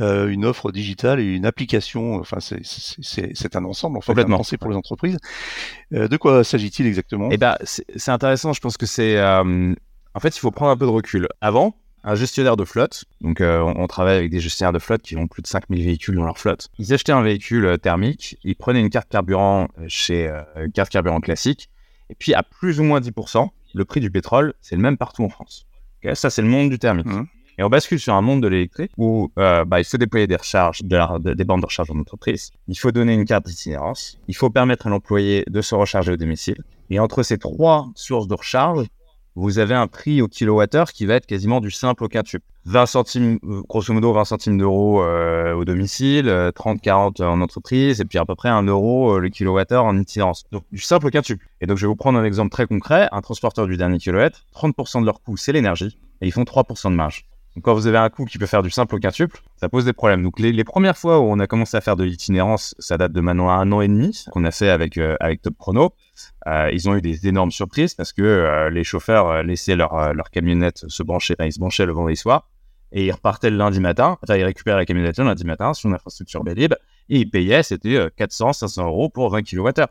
Euh, 0.00 0.26
une 0.26 0.44
offre 0.44 0.72
digitale 0.72 1.20
et 1.20 1.36
une 1.36 1.46
application. 1.46 2.16
Enfin, 2.16 2.38
c'est 2.40 3.56
un 3.56 3.64
ensemble 3.64 3.96
en 3.96 4.00
fait, 4.00 4.12
Complètement. 4.12 4.38
pensé 4.38 4.56
pour 4.58 4.70
les 4.70 4.76
entreprises. 4.76 5.18
Euh, 5.92 6.08
de 6.08 6.16
quoi 6.16 6.42
s'agit-il 6.42 6.86
exactement? 6.86 7.28
Eh 7.30 7.36
ben, 7.36 7.56
c'est 7.62 8.10
intéressant. 8.10 8.52
Je 8.52 8.60
pense 8.60 8.76
que 8.76 8.86
c'est, 8.86 9.16
euh, 9.18 9.72
en 10.14 10.20
fait, 10.20 10.36
il 10.36 10.40
faut 10.40 10.50
prendre 10.50 10.72
un 10.72 10.76
peu 10.76 10.86
de 10.86 10.90
recul. 10.90 11.28
Avant, 11.40 11.76
un 12.02 12.16
gestionnaire 12.16 12.56
de 12.56 12.64
flotte, 12.64 13.04
donc 13.20 13.38
on, 13.40 13.74
on, 13.76 13.86
travaille 13.86 14.16
avec 14.16 14.30
des 14.30 14.40
gestionnaires 14.40 14.72
de 14.72 14.80
flotte 14.80 15.02
qui 15.02 15.16
ont 15.16 15.28
plus 15.28 15.42
de 15.42 15.46
5000 15.46 15.84
véhicules 15.84 16.16
dans 16.16 16.24
leur 16.24 16.38
flotte. 16.38 16.70
Ils 16.78 16.92
achetaient 16.92 17.12
un 17.12 17.22
véhicule 17.22 17.78
thermique, 17.78 18.36
ils 18.42 18.56
prenaient 18.56 18.80
une 18.80 18.90
carte 18.90 19.08
carburant 19.08 19.68
chez 19.86 20.28
une 20.56 20.72
carte 20.72 20.90
carburant 20.90 21.20
classique, 21.20 21.70
et 22.10 22.14
puis 22.14 22.34
à 22.34 22.42
plus 22.42 22.78
ou 22.80 22.82
moins 22.82 23.00
10%, 23.00 23.48
le 23.74 23.84
prix 23.86 24.00
du 24.00 24.10
pétrole, 24.10 24.52
c'est 24.60 24.76
le 24.76 24.82
même 24.82 24.98
partout 24.98 25.24
en 25.24 25.30
France. 25.30 25.66
Okay 26.02 26.14
ça, 26.14 26.28
c'est 26.28 26.42
le 26.42 26.48
monde 26.48 26.68
du 26.68 26.78
thermique. 26.78 27.06
Mmh. 27.06 27.26
Et 27.58 27.62
on 27.62 27.68
bascule 27.68 28.00
sur 28.00 28.14
un 28.14 28.20
monde 28.20 28.42
de 28.42 28.48
l'électrique 28.48 28.90
où 28.98 29.30
euh, 29.38 29.64
bah, 29.64 29.80
il 29.80 29.84
faut 29.84 29.96
déployer 29.96 30.26
des 30.26 30.36
recharges, 30.36 30.82
des 30.82 31.44
bandes 31.44 31.60
de 31.60 31.66
recharge 31.66 31.90
en 31.90 31.98
entreprise. 31.98 32.50
Il 32.68 32.78
faut 32.78 32.90
donner 32.90 33.14
une 33.14 33.24
carte 33.24 33.46
d'itinérance. 33.46 34.18
Il 34.26 34.34
faut 34.34 34.50
permettre 34.50 34.86
à 34.86 34.90
l'employé 34.90 35.44
de 35.48 35.60
se 35.60 35.74
recharger 35.74 36.12
au 36.12 36.16
domicile. 36.16 36.62
Et 36.90 36.98
entre 36.98 37.22
ces 37.22 37.38
trois 37.38 37.88
sources 37.94 38.26
de 38.26 38.34
recharge, 38.34 38.86
vous 39.36 39.58
avez 39.58 39.74
un 39.74 39.88
prix 39.88 40.22
au 40.22 40.28
kilowattheure 40.28 40.92
qui 40.92 41.06
va 41.06 41.14
être 41.14 41.26
quasiment 41.26 41.60
du 41.60 41.70
simple 41.70 42.04
au 42.04 42.08
quintuple. 42.08 42.44
20 42.66 42.86
centimes, 42.86 43.38
grosso 43.68 43.92
modo 43.92 44.12
20 44.12 44.24
centimes 44.24 44.58
d'euros 44.58 45.02
euh, 45.02 45.52
au 45.54 45.64
domicile, 45.64 46.26
30-40 46.28 47.22
en 47.22 47.40
entreprise, 47.40 48.00
et 48.00 48.04
puis 48.04 48.16
à 48.18 48.24
peu 48.24 48.36
près 48.36 48.48
1 48.48 48.62
euro 48.62 49.16
euh, 49.16 49.18
le 49.18 49.28
kilowattheure 49.28 49.84
en 49.84 49.98
itinérance. 49.98 50.44
Donc 50.50 50.64
du 50.72 50.78
simple 50.78 51.08
au 51.08 51.10
quintuple. 51.10 51.46
Et 51.60 51.66
donc 51.66 51.78
je 51.78 51.82
vais 51.82 51.88
vous 51.88 51.96
prendre 51.96 52.18
un 52.18 52.24
exemple 52.24 52.50
très 52.50 52.66
concret. 52.66 53.08
Un 53.12 53.20
transporteur 53.20 53.66
du 53.66 53.76
dernier 53.76 53.98
kilowatts, 53.98 54.44
30% 54.54 55.00
de 55.00 55.06
leur 55.06 55.20
coût 55.20 55.36
c'est 55.36 55.52
l'énergie, 55.52 55.98
et 56.20 56.26
ils 56.26 56.32
font 56.32 56.44
3% 56.44 56.90
de 56.90 56.96
marge. 56.96 57.26
Donc 57.54 57.64
quand 57.64 57.74
vous 57.74 57.86
avez 57.86 57.98
un 57.98 58.08
coût 58.08 58.24
qui 58.24 58.38
peut 58.38 58.46
faire 58.46 58.62
du 58.62 58.70
simple 58.70 58.96
au 58.96 58.98
quintuple, 58.98 59.40
ça 59.56 59.68
pose 59.68 59.84
des 59.84 59.92
problèmes. 59.92 60.22
Donc 60.22 60.40
les, 60.40 60.50
les 60.50 60.64
premières 60.64 60.96
fois 60.96 61.20
où 61.20 61.24
on 61.24 61.38
a 61.38 61.46
commencé 61.46 61.76
à 61.76 61.80
faire 61.80 61.94
de 61.94 62.02
l'itinérance, 62.02 62.74
ça 62.80 62.98
date 62.98 63.12
de 63.12 63.20
maintenant 63.20 63.48
un 63.48 63.70
an 63.70 63.80
et 63.80 63.86
demi, 63.86 64.24
qu'on 64.32 64.44
a 64.44 64.50
fait 64.50 64.70
avec, 64.70 64.98
euh, 64.98 65.16
avec 65.20 65.40
Top 65.40 65.54
Chrono. 65.56 65.94
Euh, 66.48 66.70
ils 66.72 66.88
ont 66.88 66.96
eu 66.96 67.00
des 67.00 67.28
énormes 67.28 67.52
surprises 67.52 67.94
parce 67.94 68.12
que 68.12 68.22
euh, 68.22 68.70
les 68.70 68.82
chauffeurs 68.82 69.44
laissaient 69.44 69.76
leur, 69.76 70.12
leur 70.14 70.30
camionnette 70.30 70.84
se 70.88 71.02
brancher, 71.04 71.36
enfin, 71.38 71.46
ils 71.46 71.52
se 71.52 71.60
branchaient 71.60 71.86
le 71.86 71.92
vendredi 71.92 72.16
soir 72.16 72.48
et 72.90 73.06
ils 73.06 73.12
repartaient 73.12 73.50
le 73.50 73.56
lundi 73.56 73.80
matin, 73.80 74.18
enfin 74.22 74.36
ils 74.36 74.44
récupéraient 74.44 74.78
la 74.78 74.86
camionnette 74.86 75.18
le 75.18 75.24
lundi 75.24 75.44
matin 75.44 75.74
sur 75.74 75.88
une 75.88 75.94
infrastructure 75.94 76.42
Bélib 76.42 76.74
et 77.08 77.20
ils 77.20 77.30
payaient, 77.30 77.62
c'était 77.62 78.08
400, 78.16 78.52
500 78.52 78.86
euros 78.86 79.08
pour 79.08 79.30
20 79.30 79.42
kWh 79.42 79.86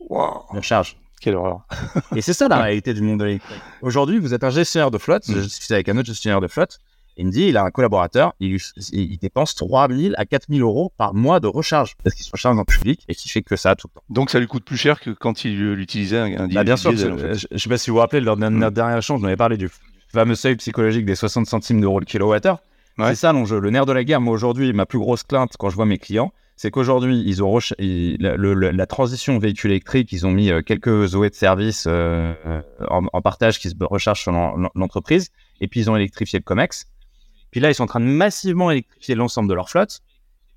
wow. 0.00 0.44
de 0.54 0.60
charge. 0.60 0.96
Quelle 1.20 1.34
horreur. 1.34 1.66
et 2.14 2.20
c'est 2.20 2.32
ça 2.32 2.46
la 2.46 2.58
réalité 2.62 2.94
du 2.94 3.02
monde 3.02 3.18
de 3.18 3.24
l'électrique. 3.24 3.60
Aujourd'hui, 3.82 4.20
vous 4.20 4.34
êtes 4.34 4.44
un 4.44 4.50
gestionnaire 4.50 4.92
de 4.92 4.98
flotte, 4.98 5.28
mmh. 5.28 5.34
je 5.34 5.40
discutais 5.40 5.74
avec 5.74 5.88
un 5.88 5.96
autre 5.96 6.06
gestionnaire 6.06 6.40
de 6.40 6.46
flotte, 6.46 6.78
il 7.18 7.26
me 7.26 7.32
dit, 7.32 7.48
il 7.48 7.56
a 7.56 7.64
un 7.64 7.70
collaborateur, 7.70 8.32
il, 8.38 8.58
il 8.92 9.18
dépense 9.18 9.54
3 9.56 9.88
000 9.88 10.14
à 10.16 10.24
4 10.24 10.46
000 10.48 10.66
euros 10.66 10.92
par 10.96 11.14
mois 11.14 11.40
de 11.40 11.48
recharge 11.48 11.96
parce 12.02 12.14
qu'il 12.14 12.24
se 12.24 12.30
recharge 12.30 12.56
en 12.56 12.64
public 12.64 13.04
et 13.08 13.14
qu'il 13.14 13.30
fait 13.30 13.42
que 13.42 13.56
ça 13.56 13.74
tout 13.74 13.88
le 13.88 13.98
temps. 13.98 14.04
Donc 14.08 14.30
ça 14.30 14.38
lui 14.38 14.46
coûte 14.46 14.64
plus 14.64 14.76
cher 14.76 15.00
que 15.00 15.10
quand 15.10 15.44
il 15.44 15.78
utilisait 15.80 16.18
un, 16.18 16.44
un 16.44 16.48
bah, 16.48 16.62
Bien 16.62 16.76
sûr, 16.76 16.90
diesel, 16.92 17.12
en 17.12 17.18
fait. 17.18 17.34
je, 17.34 17.46
je 17.50 17.58
sais 17.58 17.68
pas 17.68 17.76
si 17.76 17.90
vous 17.90 17.96
vous 17.96 18.00
rappelez, 18.00 18.20
lors 18.20 18.36
de 18.36 18.48
notre 18.48 18.70
mmh. 18.70 18.74
dernier 18.74 18.98
échange, 18.98 19.20
on 19.22 19.26
avait 19.26 19.36
parlé 19.36 19.56
du 19.56 19.68
fameux 20.12 20.36
seuil 20.36 20.56
psychologique 20.56 21.04
des 21.04 21.16
60 21.16 21.46
centimes 21.46 21.80
d'euros 21.80 22.00
le 22.00 22.06
kilowattheure. 22.06 22.60
Ouais. 22.98 23.08
C'est 23.08 23.16
ça 23.16 23.32
l'enjeu, 23.32 23.58
le 23.58 23.70
nerf 23.70 23.84
de 23.86 23.92
la 23.92 24.04
guerre. 24.04 24.20
Moi 24.20 24.32
aujourd'hui, 24.32 24.72
ma 24.72 24.86
plus 24.86 24.98
grosse 24.98 25.24
plainte 25.24 25.54
quand 25.58 25.70
je 25.70 25.76
vois 25.76 25.86
mes 25.86 25.98
clients, 25.98 26.32
c'est 26.56 26.72
qu'aujourd'hui, 26.72 27.22
ils 27.24 27.42
ont 27.42 27.58
ils, 27.78 28.16
le, 28.18 28.54
le, 28.54 28.70
la 28.70 28.86
transition 28.86 29.38
véhicule 29.38 29.70
électrique, 29.70 30.10
ils 30.12 30.26
ont 30.26 30.32
mis 30.32 30.50
euh, 30.50 30.60
quelques 30.60 31.14
OE 31.14 31.28
de 31.28 31.34
service 31.34 31.84
euh, 31.86 32.34
en, 32.88 33.06
en, 33.12 33.22
partage 33.22 33.60
qui 33.60 33.70
se 33.70 33.74
rechargent 33.80 34.22
sur 34.22 34.32
l'entreprise, 34.74 35.30
et 35.60 35.68
puis 35.68 35.80
ils 35.80 35.90
ont 35.90 35.94
électrifié 35.94 36.40
le 36.40 36.42
COMEX. 36.42 36.86
Puis 37.50 37.60
là, 37.60 37.70
ils 37.70 37.74
sont 37.74 37.84
en 37.84 37.86
train 37.88 38.00
de 38.00 38.06
massivement 38.06 38.70
électrifier 38.70 39.14
l'ensemble 39.14 39.48
de 39.48 39.54
leur 39.54 39.68
flotte, 39.68 40.00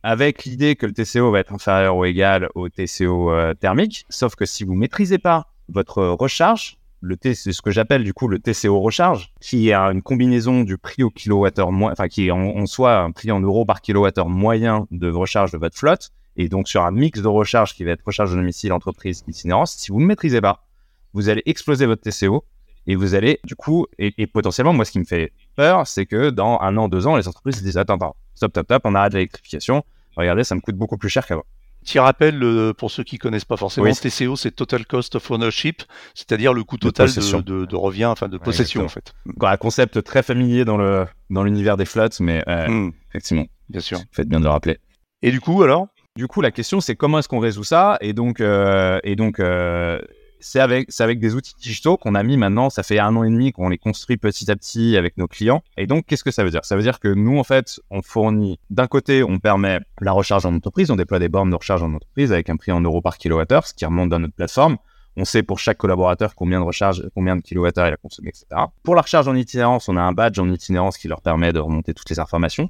avec 0.04 0.46
l'idée 0.46 0.76
que 0.76 0.86
le 0.86 0.94
TCO 0.94 1.32
va 1.32 1.40
être 1.40 1.54
inférieur 1.54 1.96
ou 1.96 2.06
égal 2.06 2.50
au 2.56 2.70
TCO 2.70 3.32
euh, 3.32 3.54
thermique. 3.54 4.06
Sauf 4.10 4.36
que 4.36 4.46
si 4.46 4.64
vous 4.64 4.74
maîtrisez 4.74 5.20
pas 5.20 5.48
votre 5.70 6.04
recharge, 6.04 6.78
le 7.02 7.18
T, 7.18 7.34
c'est 7.34 7.52
ce 7.52 7.62
que 7.62 7.72
j'appelle 7.72 8.04
du 8.04 8.14
coup 8.14 8.28
le 8.28 8.40
TCO 8.40 8.80
recharge, 8.80 9.34
qui 9.40 9.70
est 9.70 9.74
une 9.74 10.04
combinaison 10.04 10.62
du 10.62 10.78
prix 10.78 11.02
au 11.02 11.10
kilowattheure 11.10 11.70
enfin 11.70 12.08
qui 12.08 12.28
est 12.28 12.32
en, 12.32 12.40
en 12.40 12.66
soi 12.68 13.00
un 13.00 13.12
prix 13.12 13.32
en 13.32 13.40
euros 13.40 13.66
par 13.66 13.82
kilowattheure 13.82 14.30
moyen 14.30 14.86
de 14.92 15.10
recharge 15.10 15.52
de 15.52 15.58
votre 15.58 15.78
flotte, 15.78 16.12
et 16.38 16.48
donc 16.48 16.68
sur 16.68 16.84
un 16.84 16.92
mix 16.92 17.22
de 17.22 17.28
recharge 17.28 17.74
qui 17.74 17.84
va 17.84 17.92
être 17.92 18.04
recharge 18.06 18.32
de 18.32 18.36
domicile, 18.36 18.72
entreprise, 18.72 19.24
itinérance. 19.28 19.76
Si 19.76 19.92
vous 19.92 20.00
ne 20.00 20.06
maîtrisez 20.06 20.42
pas, 20.42 20.66
vous 21.14 21.30
allez 21.30 21.44
exploser 21.46 21.86
votre 21.86 22.02
TCO 22.02 22.46
Et 22.88 22.96
vous 22.96 23.16
allez, 23.16 23.40
du 23.44 23.56
coup, 23.56 23.86
et, 24.00 24.28
potentiellement, 24.28 24.74
moi, 24.74 24.86
ce 24.86 24.92
qui 24.92 25.00
me 25.00 25.04
fait 25.04 25.34
peur, 25.62 25.86
c'est 25.86 26.06
que 26.06 26.30
dans 26.32 26.60
un 26.62 26.76
an, 26.78 26.88
deux 26.88 27.06
ans, 27.06 27.16
les 27.18 27.28
entreprises 27.28 27.58
se 27.58 27.64
disent 27.64 27.78
Attends, 27.78 27.96
attends, 27.96 28.16
stop, 28.34 28.52
stop, 28.52 28.66
stop, 28.66 28.82
on 28.86 28.96
arrête 28.96 29.14
l'électrification. 29.14 29.84
Regardez, 30.18 30.44
ça 30.44 30.56
me 30.56 30.62
coûte 30.62 30.76
beaucoup 30.76 30.98
plus 30.98 31.10
cher 31.10 31.26
qu'avant. 31.28 31.46
Petit 31.84 32.00
rappel, 32.00 32.74
pour 32.78 32.92
ceux 32.92 33.04
qui 33.04 33.18
connaissent 33.18 33.46
pas 33.46 33.58
forcément, 33.58 33.92
TCO, 33.92 34.36
c'est 34.36 34.52
Total 34.52 34.86
Cost 34.86 35.16
of 35.16 35.32
Ownership, 35.32 35.82
c'est-à-dire 36.14 36.54
le 36.54 36.64
coût 36.64 36.78
total 36.78 37.10
de, 37.10 37.76
revient, 37.76 38.06
enfin 38.06 38.28
de 38.28 38.38
possession 38.38 38.86
en 38.86 38.88
fait. 38.88 39.14
Un 39.42 39.58
concept 39.58 40.04
très 40.04 40.22
familier 40.22 40.64
dans 40.64 40.78
le 40.78 41.08
dans 41.32 41.44
l'univers 41.44 41.78
des 41.78 41.86
flottes, 41.86 42.20
mais 42.20 42.44
euh, 42.48 42.68
hmm. 42.68 42.92
effectivement, 43.10 43.46
bien 43.70 43.82
sûr. 43.82 44.00
Faites 44.12 44.28
bien 44.28 44.40
de 44.40 44.46
le 44.46 44.52
rappeler. 44.52 44.78
Et 45.22 45.32
du 45.32 45.40
coup, 45.40 45.64
alors? 45.64 45.88
Du 46.18 46.28
coup, 46.28 46.42
la 46.42 46.52
question, 46.52 46.82
c'est 46.82 46.96
comment 46.96 47.20
est-ce 47.20 47.30
qu'on 47.30 47.40
résout 47.40 47.64
ça? 47.64 47.98
Et 48.02 48.14
donc, 48.14 48.42
euh, 48.42 49.00
et 49.04 49.16
donc, 49.16 49.40
euh, 49.40 50.00
c'est 50.42 50.60
avec, 50.60 51.20
des 51.20 51.36
outils 51.36 51.56
digitaux 51.60 51.98
qu'on 51.98 52.16
a 52.16 52.24
mis 52.24 52.38
maintenant, 52.38 52.70
ça 52.70 52.84
fait 52.84 53.00
un 53.00 53.16
an 53.16 53.24
et 53.24 53.30
demi 53.30 53.52
qu'on 53.52 53.70
les 53.70 53.78
construit 53.78 54.18
petit 54.18 54.50
à 54.52 54.56
petit 54.56 54.98
avec 54.98 55.18
nos 55.18 55.28
clients. 55.28 55.64
Et 55.78 55.88
donc, 55.88 56.06
qu'est-ce 56.06 56.24
que 56.24 56.32
ça 56.32 56.44
veut 56.44 56.50
dire? 56.50 56.66
Ça 56.66 56.76
veut 56.76 56.82
dire 56.82 57.00
que 57.00 57.08
nous, 57.08 57.38
en 57.38 57.44
fait, 57.44 57.80
on 57.90 58.02
fournit, 58.02 58.60
d'un 58.70 58.88
côté, 58.88 59.24
on 59.24 59.40
permet 59.40 59.80
la 60.00 60.12
recharge 60.12 60.46
en 60.46 60.54
entreprise, 60.54 60.92
on 60.92 60.96
déploie 60.96 61.20
des 61.20 61.30
bornes 61.30 61.50
de 61.50 61.56
recharge 61.56 61.84
en 61.84 61.94
entreprise 61.94 62.34
avec 62.34 62.50
un 62.50 62.58
prix 62.58 62.72
en 62.72 62.82
euros 62.82 63.02
par 63.02 63.18
kilowattheure, 63.18 63.66
ce 63.68 63.74
qui 63.74 63.86
remonte 63.86 64.10
dans 64.10 64.20
notre 64.20 64.34
plateforme. 64.34 64.78
On 65.18 65.26
sait 65.26 65.44
pour 65.44 65.60
chaque 65.60 65.78
collaborateur 65.78 66.36
combien 66.36 66.60
de 66.60 66.66
recharge, 66.66 67.04
combien 67.14 67.36
de 67.36 67.42
kilowattheures 67.42 67.88
il 67.88 67.94
a 67.94 67.98
consommé, 67.98 68.30
etc. 68.30 68.46
Pour 68.84 68.96
la 68.96 69.02
recharge 69.02 69.28
en 69.28 69.36
itinérance, 69.36 69.90
on 69.90 69.98
a 69.98 70.02
un 70.02 70.14
badge 70.14 70.40
en 70.40 70.50
itinérance 70.50 70.98
qui 70.98 71.08
leur 71.08 71.22
permet 71.22 71.52
de 71.52 71.60
remonter 71.60 71.94
toutes 71.94 72.10
les 72.10 72.20
informations. 72.20 72.70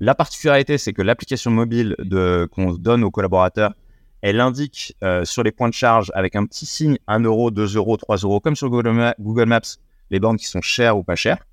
La 0.00 0.14
particularité, 0.14 0.78
c'est 0.78 0.92
que 0.92 1.02
l'application 1.02 1.50
mobile 1.50 1.94
qu'on 2.52 2.72
donne 2.72 3.04
aux 3.04 3.10
collaborateurs 3.10 3.74
elle 4.24 4.40
indique 4.40 4.96
euh, 5.04 5.26
sur 5.26 5.42
les 5.42 5.52
points 5.52 5.68
de 5.68 5.74
charge 5.74 6.10
avec 6.14 6.34
un 6.34 6.46
petit 6.46 6.64
signe 6.64 6.96
1 7.08 7.20
euro, 7.24 7.50
2 7.50 7.76
euros, 7.76 7.98
3 7.98 8.16
euros, 8.16 8.40
comme 8.40 8.56
sur 8.56 8.70
Google, 8.70 9.44
Maps, 9.44 9.60
les 10.10 10.18
bornes 10.18 10.38
qui 10.38 10.46
sont 10.46 10.62
chères 10.62 10.96
ou 10.96 11.04
pas 11.04 11.14
chères, 11.14 11.44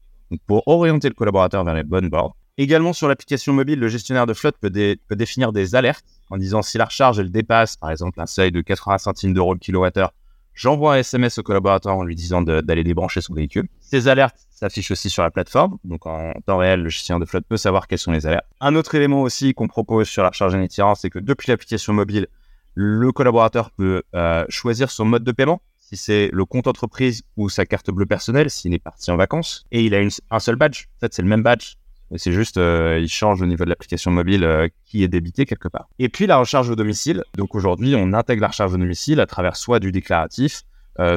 pour 0.48 0.66
orienter 0.70 1.10
le 1.10 1.14
collaborateur 1.14 1.66
vers 1.66 1.76
les 1.76 1.84
bonnes 1.84 2.08
bornes. 2.08 2.32
Également 2.58 2.94
sur 2.94 3.10
l'application 3.10 3.52
mobile, 3.52 3.78
le 3.78 3.90
gestionnaire 3.90 4.26
de 4.26 4.34
flotte 4.34 4.56
peut, 4.58 4.70
définir 4.70 5.52
des 5.52 5.76
alertes 5.76 6.06
en 6.30 6.38
disant 6.38 6.62
si 6.62 6.78
la 6.78 6.86
recharge 6.86 7.20
dépasse 7.20 7.76
par 7.76 7.92
exemple 7.92 8.22
un 8.22 8.26
seuil 8.26 8.54
de 8.54 8.62
80 8.62 9.00
centimes 9.00 9.34
d'euros 9.34 9.54
le 9.54 9.60
kilowattheure, 9.60 10.14
j'envoie 10.54 10.94
un 10.94 11.00
SMS 11.00 11.40
au 11.40 11.44
collaborateur 11.44 11.98
en 11.98 12.06
lui 12.06 12.16
disant 12.16 12.42
d'aller 12.42 12.86
débrancher 12.86 13.20
son 13.20 13.34
véhicule. 13.34 13.68
Ces 13.82 14.08
alertes 14.08 14.48
s'affichent 14.50 14.92
aussi 14.92 15.10
sur 15.10 15.24
la 15.24 15.32
plateforme, 15.32 15.78
donc 15.84 16.06
en 16.06 16.32
temps 16.46 16.60
réel, 16.60 16.84
le 16.84 16.90
gestionnaire 16.90 17.20
de 17.20 17.26
flotte 17.26 17.46
peut 17.50 17.58
savoir 17.58 17.90
quelles 17.90 18.00
sont 18.00 18.14
les 18.14 18.26
alertes. 18.28 18.48
Un 18.62 18.76
autre 18.76 18.96
élément 18.96 19.24
aussi 19.24 19.54
qu'on 19.54 19.68
propose 19.68 20.08
sur 20.08 20.24
la 20.24 20.30
recharge 20.30 20.56
en 20.56 20.62
itinérance, 20.62 21.02
c'est 21.02 21.10
que 21.10 21.20
depuis 21.20 21.52
l'application 21.52 21.92
mobile, 21.92 22.28
le 22.74 23.12
collaborateur 23.12 23.72
peut 23.72 24.04
euh, 24.16 24.46
choisir 24.50 24.92
son 24.92 25.06
mode 25.06 25.24
de 25.24 25.32
paiement, 25.32 25.62
si 25.78 25.98
c'est 25.98 26.30
le 26.32 26.46
compte 26.46 26.68
entreprise 26.68 27.24
ou 27.36 27.50
sa 27.50 27.66
carte 27.66 27.92
bleue 27.92 28.06
personnelle, 28.06 28.50
s'il 28.50 28.74
est 28.74 28.80
parti 28.80 29.12
en 29.12 29.18
vacances. 29.18 29.66
Et 29.72 29.84
il 29.84 29.96
a 29.96 30.00
un 30.30 30.40
seul 30.40 30.56
badge. 30.56 30.86
En 30.98 31.00
fait, 31.02 31.14
c'est 31.14 31.22
le 31.22 31.28
même 31.28 31.44
badge. 31.44 31.76
C'est 32.18 32.34
juste, 32.34 32.58
euh, 32.58 33.00
il 33.02 33.08
change 33.08 33.42
au 33.42 33.46
niveau 33.46 33.64
de 33.64 33.70
l'application 33.70 34.12
mobile 34.12 34.44
euh, 34.44 34.68
qui 34.86 35.02
est 35.04 35.08
débité 35.08 35.46
quelque 35.46 35.70
part. 35.70 35.88
Et 35.98 36.10
puis 36.10 36.28
la 36.28 36.38
recharge 36.38 36.70
au 36.70 36.76
domicile. 36.76 37.24
Donc 37.38 37.56
aujourd'hui, 37.56 37.96
on 37.98 38.12
intègre 38.14 38.42
la 38.42 38.50
recharge 38.50 38.74
au 38.74 38.78
domicile 38.78 39.22
à 39.22 39.26
travers 39.26 39.56
soit 39.56 39.80
du 39.80 39.92
déclaratif, 39.92 40.64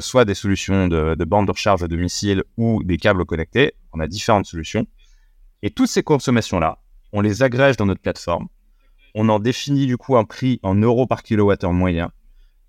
soit 0.00 0.24
des 0.24 0.34
solutions 0.34 0.86
de, 0.88 1.14
de 1.14 1.24
bande 1.24 1.46
de 1.46 1.50
recharge 1.50 1.82
à 1.82 1.88
domicile 1.88 2.42
ou 2.56 2.82
des 2.84 2.96
câbles 2.96 3.24
connectés. 3.24 3.74
On 3.92 4.00
a 4.00 4.06
différentes 4.06 4.46
solutions. 4.46 4.86
Et 5.62 5.70
toutes 5.70 5.88
ces 5.88 6.02
consommations-là, 6.02 6.78
on 7.12 7.20
les 7.20 7.42
agrège 7.42 7.76
dans 7.76 7.86
notre 7.86 8.00
plateforme 8.00 8.48
on 9.14 9.28
en 9.28 9.38
définit 9.38 9.86
du 9.86 9.96
coup 9.96 10.16
un 10.16 10.24
prix 10.24 10.60
en 10.62 10.74
euros 10.74 11.06
par 11.06 11.22
kilowattheure 11.22 11.72
moyen. 11.72 12.10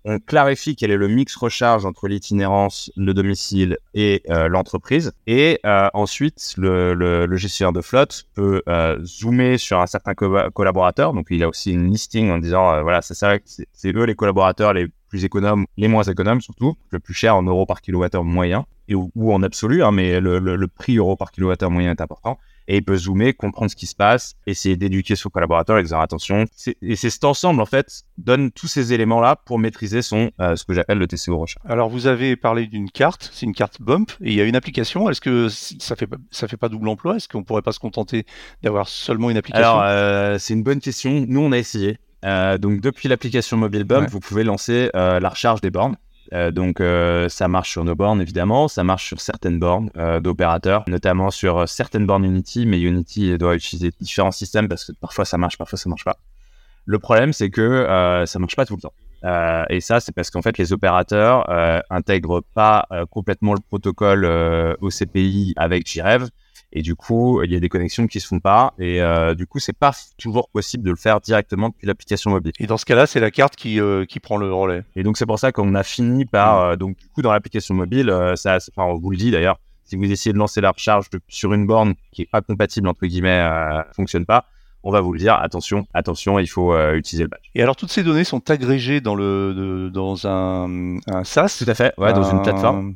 On 0.08 0.20
clarifie 0.20 0.76
quel 0.76 0.92
est 0.92 0.96
le 0.96 1.08
mix 1.08 1.34
recharge 1.34 1.84
entre 1.84 2.06
l'itinérance, 2.06 2.92
le 2.96 3.12
domicile 3.12 3.76
et 3.92 4.22
euh, 4.30 4.46
l'entreprise. 4.46 5.12
Et 5.26 5.58
euh, 5.66 5.88
ensuite, 5.94 6.54
le, 6.56 7.26
gestionnaire 7.36 7.72
de 7.72 7.80
flotte 7.80 8.28
peut 8.34 8.62
euh, 8.68 9.04
zoomer 9.04 9.58
sur 9.58 9.80
un 9.80 9.88
certain 9.88 10.14
collaborateur. 10.14 11.12
Donc, 11.12 11.26
il 11.30 11.42
a 11.42 11.48
aussi 11.48 11.72
une 11.72 11.90
listing 11.90 12.30
en 12.30 12.38
disant, 12.38 12.82
voilà, 12.82 13.02
c'est 13.02 13.16
c'est 13.72 13.96
eux 13.96 14.04
les 14.04 14.14
collaborateurs 14.14 14.74
les 14.74 14.86
plus 15.08 15.24
économes, 15.24 15.66
les 15.76 15.88
moins 15.88 16.04
économes 16.04 16.40
surtout, 16.40 16.76
le 16.90 17.00
plus 17.00 17.14
cher 17.14 17.34
en 17.34 17.42
euros 17.42 17.66
par 17.66 17.80
kilowattheure 17.80 18.22
moyen, 18.22 18.64
et, 18.86 18.94
ou, 18.94 19.10
en 19.32 19.42
absolu, 19.42 19.82
hein, 19.82 19.90
mais 19.90 20.20
le, 20.20 20.38
le 20.38 20.68
prix 20.68 20.98
euro 20.98 21.16
par 21.16 21.32
kilowattheure 21.32 21.72
moyen 21.72 21.90
est 21.90 22.00
important 22.00 22.38
et 22.68 22.76
il 22.76 22.84
peut 22.84 22.96
zoomer, 22.96 23.32
comprendre 23.32 23.70
ce 23.70 23.76
qui 23.76 23.86
se 23.86 23.94
passe, 23.94 24.34
essayer 24.46 24.76
d'éduquer 24.76 25.16
son 25.16 25.28
collaborateur, 25.28 25.78
et 25.78 25.82
dire 25.82 25.98
attention. 25.98 26.44
Et 26.82 26.96
c'est 26.96 27.10
cet 27.10 27.24
ensemble, 27.24 27.60
en 27.60 27.66
fait, 27.66 28.02
donne 28.18 28.50
tous 28.50 28.66
ces 28.66 28.92
éléments-là 28.92 29.36
pour 29.44 29.58
maîtriser 29.58 30.02
son, 30.02 30.30
euh, 30.40 30.56
ce 30.56 30.64
que 30.64 30.74
j'appelle 30.74 30.98
le 30.98 31.06
TCO 31.06 31.38
recherche. 31.38 31.64
Alors, 31.68 31.88
vous 31.88 32.06
avez 32.06 32.36
parlé 32.36 32.66
d'une 32.66 32.90
carte, 32.90 33.30
c'est 33.32 33.46
une 33.46 33.54
carte 33.54 33.80
Bump, 33.80 34.12
et 34.20 34.30
il 34.30 34.34
y 34.34 34.40
a 34.40 34.44
une 34.44 34.56
application. 34.56 35.08
Est-ce 35.10 35.20
que 35.20 35.48
ça 35.48 35.96
fait, 35.96 36.08
ça 36.30 36.48
fait 36.48 36.56
pas 36.56 36.68
double 36.68 36.88
emploi? 36.88 37.16
Est-ce 37.16 37.28
qu'on 37.28 37.44
pourrait 37.44 37.62
pas 37.62 37.72
se 37.72 37.78
contenter 37.78 38.26
d'avoir 38.62 38.88
seulement 38.88 39.30
une 39.30 39.36
application? 39.36 39.68
Alors, 39.68 39.82
euh, 39.82 40.38
c'est 40.38 40.54
une 40.54 40.62
bonne 40.62 40.80
question. 40.80 41.24
Nous, 41.26 41.40
on 41.40 41.52
a 41.52 41.58
essayé. 41.58 41.98
Euh, 42.24 42.58
donc, 42.58 42.80
depuis 42.80 43.08
l'application 43.08 43.56
mobile 43.56 43.84
Bump, 43.84 44.08
vous 44.10 44.20
pouvez 44.20 44.44
lancer 44.44 44.90
la 44.94 45.28
recharge 45.28 45.60
des 45.60 45.70
bornes. 45.70 45.96
Euh, 46.32 46.50
donc 46.50 46.80
euh, 46.80 47.28
ça 47.28 47.48
marche 47.48 47.70
sur 47.70 47.84
nos 47.84 47.94
bornes 47.94 48.20
évidemment, 48.20 48.68
ça 48.68 48.84
marche 48.84 49.06
sur 49.06 49.20
certaines 49.20 49.58
bornes 49.58 49.90
euh, 49.96 50.20
d'opérateurs, 50.20 50.84
notamment 50.88 51.30
sur 51.30 51.68
certaines 51.68 52.06
bornes 52.06 52.24
Unity, 52.24 52.66
mais 52.66 52.80
Unity 52.80 53.38
doit 53.38 53.54
utiliser 53.54 53.92
différents 54.00 54.32
systèmes 54.32 54.68
parce 54.68 54.84
que 54.84 54.92
parfois 55.00 55.24
ça 55.24 55.38
marche, 55.38 55.58
parfois 55.58 55.78
ça 55.78 55.88
marche 55.88 56.04
pas. 56.04 56.16
Le 56.84 56.98
problème 56.98 57.32
c'est 57.32 57.50
que 57.50 58.24
ça 58.26 58.38
marche 58.38 58.56
pas 58.56 58.64
tout 58.64 58.76
le 58.76 58.82
temps. 58.82 59.66
et 59.70 59.80
ça 59.80 60.00
c'est 60.00 60.12
parce 60.12 60.30
qu'en 60.30 60.42
fait 60.42 60.56
les 60.58 60.72
opérateurs 60.72 61.50
intègrent 61.90 62.42
pas 62.54 62.86
complètement 63.10 63.54
le 63.54 63.60
protocole 63.60 64.24
OCPI 64.80 65.54
avec 65.56 65.88
JREV 65.88 66.28
et 66.76 66.82
du 66.82 66.94
coup, 66.94 67.42
il 67.42 67.50
y 67.50 67.56
a 67.56 67.60
des 67.60 67.70
connexions 67.70 68.06
qui 68.06 68.20
se 68.20 68.26
font 68.26 68.38
pas. 68.38 68.74
Et 68.78 69.00
euh, 69.00 69.34
du 69.34 69.46
coup, 69.46 69.58
c'est 69.58 69.72
pas 69.72 69.92
toujours 70.18 70.50
possible 70.50 70.84
de 70.84 70.90
le 70.90 70.96
faire 70.96 71.22
directement 71.22 71.70
depuis 71.70 71.86
l'application 71.86 72.30
mobile. 72.30 72.52
Et 72.60 72.66
dans 72.66 72.76
ce 72.76 72.84
cas-là, 72.84 73.06
c'est 73.06 73.18
la 73.18 73.30
carte 73.30 73.56
qui, 73.56 73.80
euh, 73.80 74.04
qui 74.04 74.20
prend 74.20 74.36
le 74.36 74.52
relais. 74.52 74.82
Et 74.94 75.02
donc, 75.02 75.16
c'est 75.16 75.24
pour 75.24 75.38
ça 75.38 75.52
qu'on 75.52 75.74
a 75.74 75.82
fini 75.82 76.26
par. 76.26 76.60
Mm. 76.60 76.72
Euh, 76.72 76.76
donc, 76.76 76.98
du 76.98 77.08
coup, 77.08 77.22
dans 77.22 77.32
l'application 77.32 77.74
mobile, 77.74 78.14
ça, 78.34 78.58
enfin, 78.76 78.90
on 78.92 78.98
vous 78.98 79.10
le 79.10 79.16
dit 79.16 79.30
d'ailleurs, 79.30 79.58
si 79.84 79.96
vous 79.96 80.04
essayez 80.04 80.34
de 80.34 80.38
lancer 80.38 80.60
la 80.60 80.70
recharge 80.70 81.06
sur 81.28 81.54
une 81.54 81.66
borne 81.66 81.94
qui 82.12 82.22
est 82.22 82.30
pas 82.30 82.42
compatible, 82.42 82.88
entre 82.88 83.06
guillemets, 83.06 83.42
fonctionne 83.94 84.26
pas, 84.26 84.44
on 84.86 84.92
va 84.92 85.00
vous 85.00 85.12
le 85.12 85.18
dire, 85.18 85.34
attention, 85.34 85.84
attention, 85.94 86.38
il 86.38 86.46
faut 86.46 86.72
euh, 86.72 86.94
utiliser 86.94 87.24
le 87.24 87.28
badge. 87.28 87.50
Et 87.56 87.62
alors, 87.62 87.74
toutes 87.74 87.90
ces 87.90 88.04
données 88.04 88.22
sont 88.22 88.50
agrégées 88.50 89.00
dans, 89.00 89.16
le, 89.16 89.90
dans 89.92 90.28
un, 90.28 90.98
un, 91.08 91.24
SaaS? 91.24 91.56
Tout 91.58 91.68
à 91.68 91.74
fait, 91.74 91.92
ouais, 91.98 92.12
dans 92.12 92.30
une 92.30 92.40
plateforme. 92.40 92.94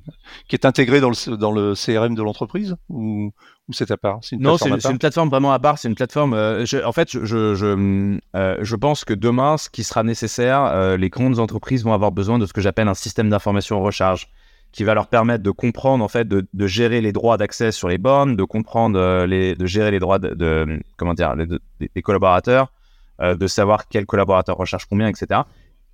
Qui 0.49 0.55
est 0.55 0.65
intégrée 0.65 1.01
dans 1.01 1.11
le, 1.11 1.37
dans 1.37 1.51
le 1.51 1.75
CRM 1.75 2.15
de 2.15 2.23
l'entreprise? 2.23 2.77
Ou, 2.89 3.33
ou 3.69 3.73
c'est 3.73 3.91
à 3.91 3.97
part? 3.97 4.21
Non, 4.39 4.57
c'est 4.57 4.69
une, 4.69 4.99
plateforme 4.99 5.31
vraiment 5.31 5.53
à 5.53 5.59
part. 5.59 5.79
C'est 5.79 5.89
une 5.89 5.97
plateforme. 5.97 6.33
Euh, 6.33 6.65
en 6.85 6.93
fait, 6.93 7.11
je, 7.11 7.25
je, 7.25 7.57
je, 7.57 8.19
euh, 8.37 8.57
je, 8.61 8.77
pense 8.77 9.05
que 9.05 9.13
demain, 9.13 9.57
ce 9.59 9.69
qui 9.69 9.83
sera 9.83 10.05
nécessaire, 10.05 10.97
les 10.97 11.09
grandes 11.09 11.41
entreprises 11.41 11.83
vont 11.83 11.93
avoir 11.93 12.13
besoin 12.13 12.39
de 12.39 12.47
ce 12.47 12.53
que 12.53 12.61
j'appelle 12.61 12.87
un 12.87 12.95
système 12.95 13.31
d'information 13.31 13.83
recharge 13.83 14.29
qui 14.73 14.85
va 14.85 14.95
leur 14.95 15.09
permettre 15.09 15.43
de 15.43 15.51
comprendre 15.51 16.05
en 16.05 16.09
fait 16.09 16.29
de, 16.29 16.67
gérer 16.67 17.01
les 17.01 17.13
droits 17.13 17.37
d'accès 17.37 17.73
sur 17.73 17.89
les 17.89 17.99
bornes, 17.99 18.37
de 18.37 18.45
comprendre 18.45 18.99
euh, 18.99 19.27
les, 19.27 19.55
de 19.55 19.67
gérer 19.67 19.91
les 19.91 19.99
droits 19.99 20.19
de, 20.19 20.81
comment 20.97 21.15
dire 21.15 21.35
des 21.81 22.03
collaborateurs, 22.03 22.73
euh, 23.21 23.35
de 23.35 23.47
savoir 23.47 23.89
quel 23.89 24.07
collaborateur 24.07 24.57
recherche 24.57 24.87
combien, 24.87 25.09
etc. 25.09 25.43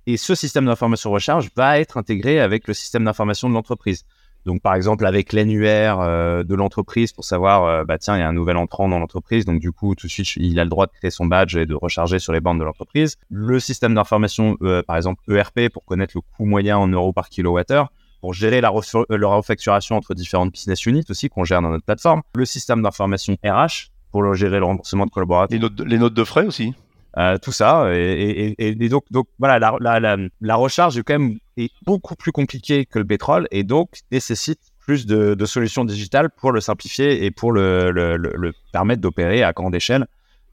Et 0.05 0.17
ce 0.17 0.35
système 0.35 0.65
d'information 0.65 1.11
recharge 1.11 1.49
va 1.55 1.79
être 1.79 1.97
intégré 1.97 2.39
avec 2.39 2.67
le 2.67 2.73
système 2.73 3.03
d'information 3.03 3.49
de 3.49 3.53
l'entreprise. 3.55 4.05
Donc 4.45 4.61
par 4.61 4.75
exemple 4.75 5.05
avec 5.05 5.33
l'annuaire 5.33 5.99
euh, 5.99 6.43
de 6.43 6.55
l'entreprise 6.55 7.11
pour 7.11 7.25
savoir 7.25 7.83
bah 7.83 7.97
tiens 7.97 8.15
il 8.15 8.19
y 8.19 8.23
a 8.23 8.29
un 8.29 8.33
nouvel 8.33 8.55
entrant 8.55 8.87
dans 8.87 8.97
l'entreprise 8.97 9.43
donc 9.43 9.59
du 9.59 9.73
coup 9.73 9.93
tout 9.93 10.07
de 10.07 10.11
suite 10.11 10.37
il 10.37 10.57
a 10.61 10.63
le 10.63 10.69
droit 10.69 10.85
de 10.85 10.91
créer 10.93 11.11
son 11.11 11.25
badge 11.25 11.57
et 11.57 11.65
de 11.65 11.73
recharger 11.73 12.19
sur 12.19 12.31
les 12.31 12.39
bornes 12.39 12.59
de 12.59 12.63
l'entreprise. 12.63 13.17
Le 13.29 13.59
système 13.59 13.95
d'information 13.95 14.55
par 14.85 14.95
exemple 14.95 15.21
ERP 15.27 15.69
pour 15.73 15.83
connaître 15.83 16.13
le 16.15 16.21
coût 16.21 16.45
moyen 16.45 16.77
en 16.77 16.87
euros 16.87 17.11
par 17.11 17.27
kilowattheure 17.27 17.91
pour 18.21 18.33
gérer 18.33 18.61
la, 18.61 18.71
euh, 18.71 19.03
la 19.09 19.27
refacturation 19.27 19.95
entre 19.95 20.13
différentes 20.13 20.51
business 20.51 20.85
units 20.85 21.05
aussi 21.09 21.29
qu'on 21.29 21.43
gère 21.43 21.61
dans 21.61 21.69
notre 21.69 21.85
plateforme, 21.85 22.21
le 22.35 22.45
système 22.45 22.81
d'information 22.81 23.35
RH 23.43 23.89
pour 24.11 24.33
gérer 24.33 24.59
le 24.59 24.65
remboursement 24.65 25.05
de 25.05 25.11
collaborateurs. 25.11 25.53
Les 25.55 25.59
notes, 25.59 25.79
les 25.81 25.97
notes 25.97 26.13
de 26.13 26.23
frais 26.23 26.45
aussi 26.45 26.73
euh, 27.17 27.37
tout 27.39 27.51
ça. 27.51 27.89
Et, 27.95 28.53
et, 28.59 28.75
donc, 28.89 29.03
donc, 29.09 29.27
voilà, 29.39 29.57
la, 29.57 29.75
la, 29.79 29.99
la, 29.99 30.17
la, 30.39 30.55
recharge 30.55 30.97
est 30.99 31.03
quand 31.03 31.17
même 31.17 31.39
est 31.57 31.71
beaucoup 31.83 32.15
plus 32.15 32.31
compliquée 32.31 32.85
que 32.85 32.99
le 32.99 33.05
pétrole 33.05 33.47
et 33.49 33.63
donc 33.63 33.89
nécessite 34.11 34.59
plus 34.79 35.05
de, 35.07 35.33
de 35.33 35.45
solutions 35.45 35.83
digitales 35.83 36.29
pour 36.29 36.51
le 36.51 36.61
simplifier 36.61 37.25
et 37.25 37.31
pour 37.31 37.51
le, 37.51 37.91
le, 37.91 38.17
le, 38.17 38.53
permettre 38.71 39.01
d'opérer 39.01 39.43
à 39.43 39.51
grande 39.51 39.73
échelle 39.73 40.05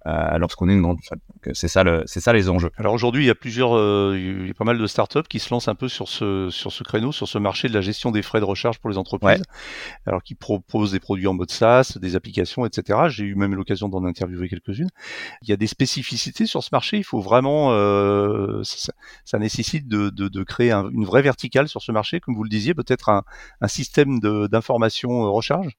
lorsqu'on 0.04 0.68
est 0.68 0.74
une 0.74 0.82
grande 0.82 0.98
flotte. 1.02 1.20
C'est 1.52 1.68
ça, 1.68 1.82
le, 1.82 2.02
c'est 2.06 2.20
ça 2.20 2.32
les 2.32 2.48
enjeux. 2.48 2.70
Alors 2.76 2.94
aujourd'hui, 2.94 3.24
il 3.24 3.26
y 3.26 3.30
a 3.30 3.34
plusieurs, 3.34 3.72
il 4.14 4.46
y 4.46 4.50
a 4.50 4.54
pas 4.54 4.64
mal 4.64 4.78
de 4.78 4.86
startups 4.86 5.22
qui 5.28 5.38
se 5.38 5.50
lancent 5.50 5.68
un 5.68 5.74
peu 5.74 5.88
sur 5.88 6.08
ce, 6.08 6.48
sur 6.50 6.72
ce 6.72 6.84
créneau, 6.84 7.12
sur 7.12 7.28
ce 7.28 7.38
marché 7.38 7.68
de 7.68 7.74
la 7.74 7.80
gestion 7.80 8.10
des 8.10 8.22
frais 8.22 8.40
de 8.40 8.44
recharge 8.44 8.78
pour 8.78 8.90
les 8.90 8.98
entreprises. 8.98 9.42
Alors 10.06 10.22
qui 10.22 10.34
proposent 10.34 10.92
des 10.92 11.00
produits 11.00 11.26
en 11.26 11.34
mode 11.34 11.50
SaaS, 11.50 11.98
des 12.00 12.16
applications, 12.16 12.66
etc. 12.66 13.00
J'ai 13.08 13.24
eu 13.24 13.34
même 13.34 13.54
l'occasion 13.54 13.88
d'en 13.88 14.04
interviewer 14.04 14.48
quelques-unes. 14.48 14.90
Il 15.42 15.48
y 15.48 15.52
a 15.52 15.56
des 15.56 15.66
spécificités 15.66 16.46
sur 16.46 16.62
ce 16.62 16.70
marché. 16.72 16.98
Il 16.98 17.04
faut 17.04 17.20
vraiment, 17.20 17.70
ça, 18.64 18.92
ça, 19.24 19.38
nécessite 19.38 19.88
de, 19.88 20.10
de, 20.10 20.28
de 20.28 20.42
créer 20.42 20.72
une 20.72 21.04
vraie 21.04 21.22
verticale 21.22 21.68
sur 21.68 21.82
ce 21.82 21.92
marché, 21.92 22.20
comme 22.20 22.34
vous 22.34 22.44
le 22.44 22.48
disiez, 22.48 22.74
peut-être 22.74 23.08
un, 23.08 23.22
un 23.60 23.68
système 23.68 24.20
d'information 24.20 25.32
recharge. 25.32 25.76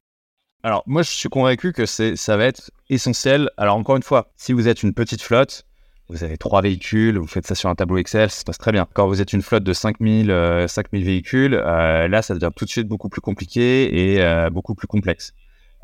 Alors, 0.66 0.82
moi, 0.88 1.04
je 1.04 1.12
suis 1.12 1.30
convaincu 1.30 1.74
que 1.74 1.86
c'est, 1.86 2.16
ça 2.16 2.38
va 2.38 2.46
être 2.46 2.72
essentiel. 2.90 3.52
Alors, 3.56 3.76
encore 3.76 3.98
une 3.98 4.02
fois, 4.02 4.32
si 4.36 4.52
vous 4.52 4.68
êtes 4.68 4.82
une 4.82 4.96
petite 4.96 5.22
flotte, 5.22 5.64
vous 6.10 6.24
avez 6.24 6.40
trois 6.40 6.64
véhicules, 6.64 7.20
vous 7.20 7.28
faites 7.28 7.46
ça 7.46 7.54
sur 7.54 7.70
un 7.70 7.76
tableau 7.76 7.98
Excel, 7.98 8.32
ça 8.32 8.40
se 8.40 8.44
passe 8.44 8.58
très 8.58 8.72
bien. 8.72 8.88
Quand 8.96 9.06
vous 9.06 9.22
êtes 9.22 9.32
une 9.32 9.44
flotte 9.44 9.64
de 9.64 9.74
5000, 9.74 10.26
5000 10.26 10.32
euh, 10.32 11.06
véhicules, 11.06 11.54
euh, 11.54 12.08
là, 12.08 12.24
ça 12.24 12.34
devient 12.34 12.50
tout 12.56 12.66
de 12.66 12.72
suite 12.72 12.88
beaucoup 12.88 13.10
plus 13.10 13.22
compliqué 13.22 14.14
et 14.16 14.24
euh, 14.24 14.50
beaucoup 14.50 14.74
plus 14.74 14.88
complexe. 14.88 15.34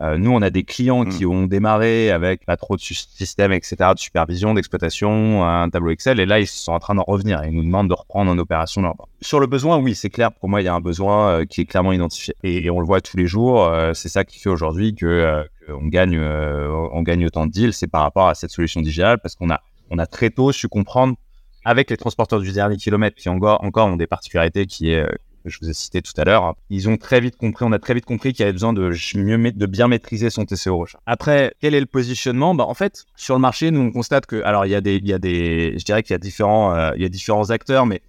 Euh, 0.01 0.17
nous, 0.17 0.31
on 0.31 0.41
a 0.41 0.49
des 0.49 0.63
clients 0.63 1.05
qui 1.05 1.25
mm. 1.25 1.29
ont 1.29 1.45
démarré 1.45 2.09
avec 2.09 2.45
pas 2.45 2.57
trop 2.57 2.75
de 2.75 2.81
système, 2.81 3.51
etc., 3.51 3.75
de 3.93 3.99
supervision, 3.99 4.53
d'exploitation, 4.53 5.45
un 5.45 5.69
tableau 5.69 5.91
Excel, 5.91 6.19
et 6.19 6.25
là, 6.25 6.39
ils 6.39 6.47
sont 6.47 6.71
en 6.71 6.79
train 6.79 6.95
d'en 6.95 7.03
revenir. 7.03 7.43
Ils 7.45 7.53
nous 7.53 7.63
demandent 7.63 7.89
de 7.89 7.93
reprendre 7.93 8.31
en 8.31 8.37
opération 8.37 8.81
leur 8.81 8.95
Sur 9.21 9.39
le 9.39 9.47
besoin, 9.47 9.77
oui, 9.77 9.93
c'est 9.93 10.09
clair. 10.09 10.31
Pour 10.31 10.49
moi, 10.49 10.61
il 10.61 10.65
y 10.65 10.67
a 10.67 10.73
un 10.73 10.81
besoin 10.81 11.29
euh, 11.29 11.45
qui 11.45 11.61
est 11.61 11.65
clairement 11.65 11.91
identifié. 11.91 12.35
Et, 12.43 12.69
on 12.71 12.79
le 12.79 12.85
voit 12.85 13.01
tous 13.01 13.17
les 13.17 13.27
jours. 13.27 13.65
Euh, 13.65 13.93
c'est 13.93 14.09
ça 14.09 14.23
qui 14.23 14.39
fait 14.39 14.49
aujourd'hui 14.49 14.95
que 14.95 15.45
on 15.67 15.87
gagne, 15.87 16.19
on 16.19 17.01
gagne 17.03 17.25
autant 17.25 17.45
de 17.45 17.51
deals. 17.51 17.73
C'est 17.73 17.87
par 17.87 18.01
rapport 18.01 18.27
à 18.27 18.35
cette 18.35 18.51
solution 18.51 18.81
digitale, 18.81 19.19
parce 19.19 19.35
qu'on 19.35 19.49
a, 19.49 19.61
on 19.89 19.99
a 19.99 20.07
très 20.07 20.31
tôt 20.31 20.51
su 20.51 20.67
comprendre 20.67 21.15
avec 21.63 21.91
les 21.91 21.97
transporteurs 21.97 22.39
du 22.39 22.51
dernier 22.51 22.77
kilomètre 22.77 23.15
qui 23.15 23.29
encore, 23.29 23.63
encore 23.63 23.87
ont 23.87 23.97
des 23.97 24.07
particularités 24.07 24.65
qui 24.65 24.91
est 24.91 25.05
que 25.41 25.49
je 25.49 25.59
vous 25.61 25.69
ai 25.69 25.73
cité 25.73 26.01
tout 26.01 26.13
à 26.17 26.23
l'heure, 26.23 26.55
ils 26.69 26.89
ont 26.89 26.97
très 26.97 27.19
vite 27.19 27.35
compris, 27.35 27.65
on 27.65 27.71
a 27.71 27.79
très 27.79 27.93
vite 27.93 28.05
compris 28.05 28.33
qu'il 28.33 28.41
y 28.41 28.43
avait 28.43 28.53
besoin 28.53 28.73
de 28.73 28.91
mieux 29.15 29.51
de 29.51 29.65
bien 29.65 29.87
maîtriser 29.87 30.29
son 30.29 30.45
TCO 30.45 30.77
recharge. 30.77 31.01
Après, 31.05 31.53
quel 31.59 31.73
est 31.73 31.79
le 31.79 31.85
positionnement? 31.85 32.55
Bah, 32.55 32.65
En 32.65 32.73
fait, 32.73 33.05
sur 33.15 33.35
le 33.35 33.41
marché, 33.41 33.71
nous 33.71 33.81
on 33.81 33.91
constate 33.91 34.25
que, 34.25 34.41
alors 34.43 34.65
il 34.65 34.69
y 34.69 34.75
a 34.75 34.81
des, 34.81 34.95
il 34.95 35.07
y 35.07 35.13
a 35.13 35.19
des 35.19 35.75
je 35.77 35.85
dirais 35.85 36.03
qu'il 36.03 36.13
y 36.13 36.15
a 36.15 36.19
différents, 36.19 36.73
euh, 36.75 36.91
il 36.95 37.01
y 37.01 37.05
a 37.05 37.09
différents 37.09 37.49
acteurs, 37.49 37.85
mais 37.85 38.01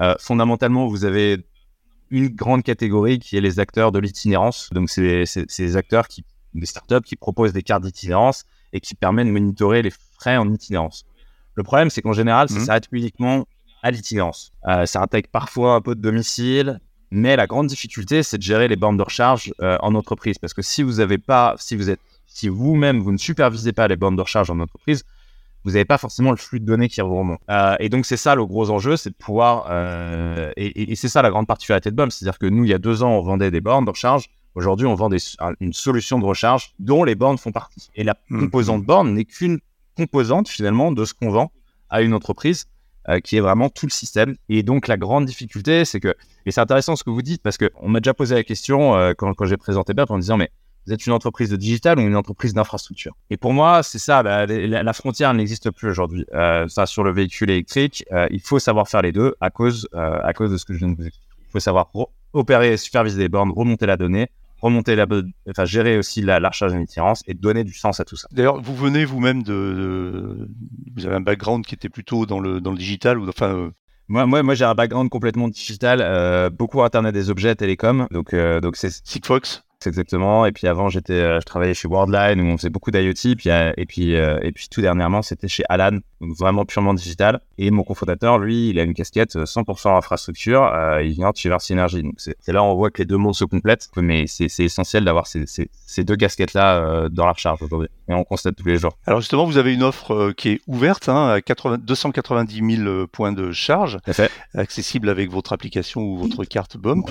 euh, 0.00 0.14
fondamentalement, 0.18 0.86
vous 0.86 1.04
avez 1.04 1.44
une 2.10 2.28
grande 2.28 2.62
catégorie 2.62 3.18
qui 3.18 3.36
est 3.36 3.40
les 3.40 3.60
acteurs 3.60 3.92
de 3.92 3.98
l'itinérance. 3.98 4.70
Donc, 4.72 4.88
c'est 4.88 5.24
les 5.58 5.76
acteurs 5.76 6.08
qui, 6.08 6.24
des 6.54 6.66
startups 6.66 7.02
qui 7.04 7.16
proposent 7.16 7.52
des 7.52 7.62
cartes 7.62 7.82
d'itinérance 7.82 8.44
et 8.72 8.80
qui 8.80 8.94
permettent 8.94 9.26
de 9.26 9.32
monitorer 9.32 9.82
les 9.82 9.92
frais 10.18 10.36
en 10.36 10.50
itinérance. 10.52 11.04
Le 11.54 11.62
problème, 11.62 11.90
c'est 11.90 12.02
qu'en 12.02 12.12
général, 12.12 12.48
ça 12.48 12.58
mmh. 12.58 12.64
s'arrête 12.64 12.88
uniquement 12.92 13.46
à 13.82 13.90
l'itinérance. 13.90 14.52
Euh, 14.66 14.86
ça 14.86 15.02
intègre 15.02 15.28
parfois 15.30 15.74
un 15.74 15.80
peu 15.80 15.94
de 15.94 16.00
domicile, 16.00 16.80
mais 17.10 17.36
la 17.36 17.46
grande 17.46 17.68
difficulté, 17.68 18.22
c'est 18.22 18.38
de 18.38 18.42
gérer 18.42 18.68
les 18.68 18.76
bornes 18.76 18.96
de 18.96 19.02
recharge 19.02 19.52
euh, 19.60 19.78
en 19.80 19.94
entreprise. 19.94 20.38
Parce 20.38 20.54
que 20.54 20.62
si 20.62 20.82
vous 20.82 21.00
avez 21.00 21.18
pas, 21.18 21.54
si 21.58 21.76
vous 21.76 21.90
êtes, 21.90 22.00
si 22.26 22.48
vous-même 22.48 23.00
vous 23.00 23.12
ne 23.12 23.16
supervisez 23.16 23.72
pas 23.72 23.88
les 23.88 23.96
bornes 23.96 24.16
de 24.16 24.22
recharge 24.22 24.50
en 24.50 24.60
entreprise, 24.60 25.04
vous 25.64 25.72
n'avez 25.72 25.84
pas 25.84 25.98
forcément 25.98 26.30
le 26.30 26.36
flux 26.36 26.60
de 26.60 26.64
données 26.64 26.88
qui 26.88 27.00
vous 27.00 27.16
remonte. 27.16 27.40
Euh, 27.50 27.76
et 27.80 27.88
donc 27.88 28.06
c'est 28.06 28.16
ça 28.16 28.34
le 28.34 28.46
gros 28.46 28.70
enjeu, 28.70 28.96
c'est 28.96 29.10
de 29.10 29.14
pouvoir, 29.14 29.66
euh, 29.70 30.52
et, 30.56 30.92
et, 30.92 30.96
c'est 30.96 31.08
ça 31.08 31.22
la 31.22 31.30
grande 31.30 31.46
particularité 31.46 31.90
de 31.90 31.96
BOM, 31.96 32.10
c'est-à-dire 32.10 32.38
que 32.38 32.46
nous 32.46 32.64
il 32.64 32.70
y 32.70 32.74
a 32.74 32.78
deux 32.78 33.02
ans 33.02 33.10
on 33.10 33.22
vendait 33.22 33.50
des 33.50 33.60
bornes 33.60 33.84
de 33.84 33.90
recharge, 33.90 34.30
aujourd'hui 34.54 34.86
on 34.86 34.94
vend 34.94 35.08
des, 35.08 35.18
une 35.60 35.72
solution 35.72 36.18
de 36.18 36.24
recharge 36.24 36.74
dont 36.78 37.04
les 37.04 37.14
bornes 37.14 37.38
font 37.38 37.52
partie. 37.52 37.90
Et 37.96 38.04
la 38.04 38.16
mmh. 38.30 38.40
composante 38.40 38.84
borne 38.84 39.14
n'est 39.14 39.24
qu'une 39.24 39.58
composante 39.96 40.48
finalement 40.48 40.92
de 40.92 41.04
ce 41.04 41.12
qu'on 41.12 41.30
vend 41.30 41.50
à 41.90 42.02
une 42.02 42.14
entreprise. 42.14 42.66
Euh, 43.08 43.20
qui 43.20 43.38
est 43.38 43.40
vraiment 43.40 43.70
tout 43.70 43.86
le 43.86 43.90
système. 43.90 44.36
Et 44.50 44.62
donc, 44.62 44.86
la 44.86 44.98
grande 44.98 45.24
difficulté, 45.24 45.86
c'est 45.86 45.98
que, 45.98 46.14
et 46.44 46.50
c'est 46.50 46.60
intéressant 46.60 46.94
ce 46.94 47.04
que 47.04 47.08
vous 47.08 47.22
dites, 47.22 47.42
parce 47.42 47.56
qu'on 47.56 47.88
m'a 47.88 48.00
déjà 48.00 48.12
posé 48.12 48.34
la 48.34 48.44
question 48.44 48.96
euh, 48.96 49.14
quand, 49.16 49.32
j'ai 49.46 49.56
présenté 49.56 49.94
BEP 49.94 50.10
en 50.10 50.18
disant, 50.18 50.36
mais 50.36 50.50
vous 50.86 50.92
êtes 50.92 51.06
une 51.06 51.14
entreprise 51.14 51.48
de 51.48 51.56
digital 51.56 51.98
ou 51.98 52.02
une 52.02 52.16
entreprise 52.16 52.52
d'infrastructure? 52.52 53.16
Et 53.30 53.38
pour 53.38 53.54
moi, 53.54 53.82
c'est 53.82 53.98
ça, 53.98 54.22
bah, 54.22 54.44
la, 54.44 54.92
frontière 54.92 55.32
n'existe 55.32 55.70
plus 55.70 55.88
aujourd'hui. 55.88 56.26
Euh, 56.34 56.68
ça, 56.68 56.84
sur 56.84 57.02
le 57.02 57.10
véhicule 57.10 57.48
électrique, 57.48 58.04
il 58.30 58.40
faut 58.40 58.58
savoir 58.58 58.88
faire 58.88 59.00
les 59.00 59.12
deux 59.12 59.34
à 59.40 59.48
cause, 59.48 59.88
à 59.94 60.34
cause 60.34 60.52
de 60.52 60.58
ce 60.58 60.66
que 60.66 60.74
je 60.74 60.80
viens 60.80 60.88
de 60.88 60.96
vous 60.96 61.06
expliquer. 61.06 61.34
Il 61.48 61.52
faut 61.52 61.60
savoir 61.60 61.90
opérer, 62.34 62.76
superviser 62.76 63.22
les 63.22 63.30
bornes, 63.30 63.52
remonter 63.56 63.86
la 63.86 63.96
donnée, 63.96 64.28
remonter 64.60 64.96
la, 64.96 65.06
enfin 65.48 65.64
gérer 65.64 65.98
aussi 65.98 66.22
la, 66.22 66.40
la 66.40 66.48
recharge 66.48 66.72
et 67.26 67.34
donner 67.34 67.64
du 67.64 67.74
sens 67.74 68.00
à 68.00 68.04
tout 68.04 68.16
ça. 68.16 68.28
D'ailleurs, 68.32 68.60
vous 68.60 68.74
venez 68.74 69.04
vous-même 69.04 69.42
de, 69.42 70.48
vous 70.96 71.06
avez 71.06 71.16
un 71.16 71.20
background 71.20 71.64
qui 71.64 71.74
était 71.74 71.88
plutôt 71.88 72.26
dans 72.26 72.40
le 72.40 72.60
dans 72.60 72.72
le 72.72 72.78
digital 72.78 73.18
ou 73.18 73.28
enfin. 73.28 73.54
Euh, 73.54 73.70
moi, 74.10 74.24
moi, 74.24 74.42
moi 74.42 74.54
j'ai 74.54 74.64
un 74.64 74.74
background 74.74 75.10
complètement 75.10 75.48
digital, 75.48 76.00
euh, 76.00 76.48
beaucoup 76.48 76.82
Internet 76.82 77.12
des 77.12 77.28
objets, 77.28 77.54
télécom, 77.54 78.06
donc 78.10 78.32
euh, 78.32 78.58
donc 78.58 78.76
c'est 78.76 78.90
Sigfox? 78.90 79.64
Exactement. 79.86 80.46
Et 80.46 80.52
puis 80.52 80.66
avant, 80.66 80.88
j'étais, 80.88 81.12
euh, 81.12 81.40
je 81.40 81.44
travaillais 81.44 81.74
chez 81.74 81.88
Worldline 81.88 82.40
où 82.40 82.44
on 82.44 82.56
faisait 82.56 82.70
beaucoup 82.70 82.90
d'IoT. 82.90 83.36
Puis, 83.36 83.50
euh, 83.50 83.72
et 83.76 83.86
puis, 83.86 84.16
euh, 84.16 84.38
et 84.42 84.52
puis 84.52 84.68
tout 84.68 84.80
dernièrement, 84.80 85.22
c'était 85.22 85.48
chez 85.48 85.62
Alan, 85.68 85.98
donc 86.20 86.36
vraiment 86.36 86.64
purement 86.64 86.94
digital. 86.94 87.40
Et 87.58 87.70
mon 87.70 87.84
cofondateur, 87.84 88.38
lui, 88.38 88.70
il 88.70 88.78
a 88.78 88.82
une 88.82 88.94
casquette 88.94 89.36
100% 89.36 89.96
infrastructure. 89.96 90.70
il 91.02 91.12
vient 91.12 91.30
de 91.30 91.36
chez 91.36 91.48
Versi 91.48 91.72
Energy. 91.72 92.02
Donc 92.02 92.14
c'est 92.18 92.52
là 92.52 92.62
où 92.62 92.66
on 92.66 92.74
voit 92.74 92.90
que 92.90 93.02
les 93.02 93.06
deux 93.06 93.16
mondes 93.16 93.34
se 93.34 93.44
complètent. 93.44 93.88
Mais 93.96 94.26
c'est 94.26 94.46
essentiel 94.60 95.04
d'avoir 95.04 95.26
ces, 95.26 95.46
ces, 95.46 95.70
ces, 95.86 96.04
deux 96.04 96.16
casquettes-là 96.16 97.08
dans 97.10 97.26
la 97.26 97.32
recharge 97.32 97.62
aujourd'hui. 97.62 97.88
Et 98.08 98.14
on 98.14 98.24
constate 98.24 98.56
tous 98.56 98.66
les 98.66 98.78
jours. 98.78 98.96
Alors 99.06 99.20
justement, 99.20 99.44
vous 99.44 99.58
avez 99.58 99.74
une 99.74 99.82
offre 99.82 100.32
qui 100.32 100.50
est 100.50 100.60
ouverte 100.66 101.08
hein, 101.08 101.28
à 101.28 101.40
80, 101.40 101.78
290 101.82 102.76
000 102.76 103.06
points 103.06 103.32
de 103.32 103.52
charge, 103.52 103.98
accessible 104.54 105.08
avec 105.08 105.30
votre 105.30 105.52
application 105.52 106.00
ou 106.00 106.16
votre 106.16 106.44
carte 106.44 106.76
Bump. 106.76 107.10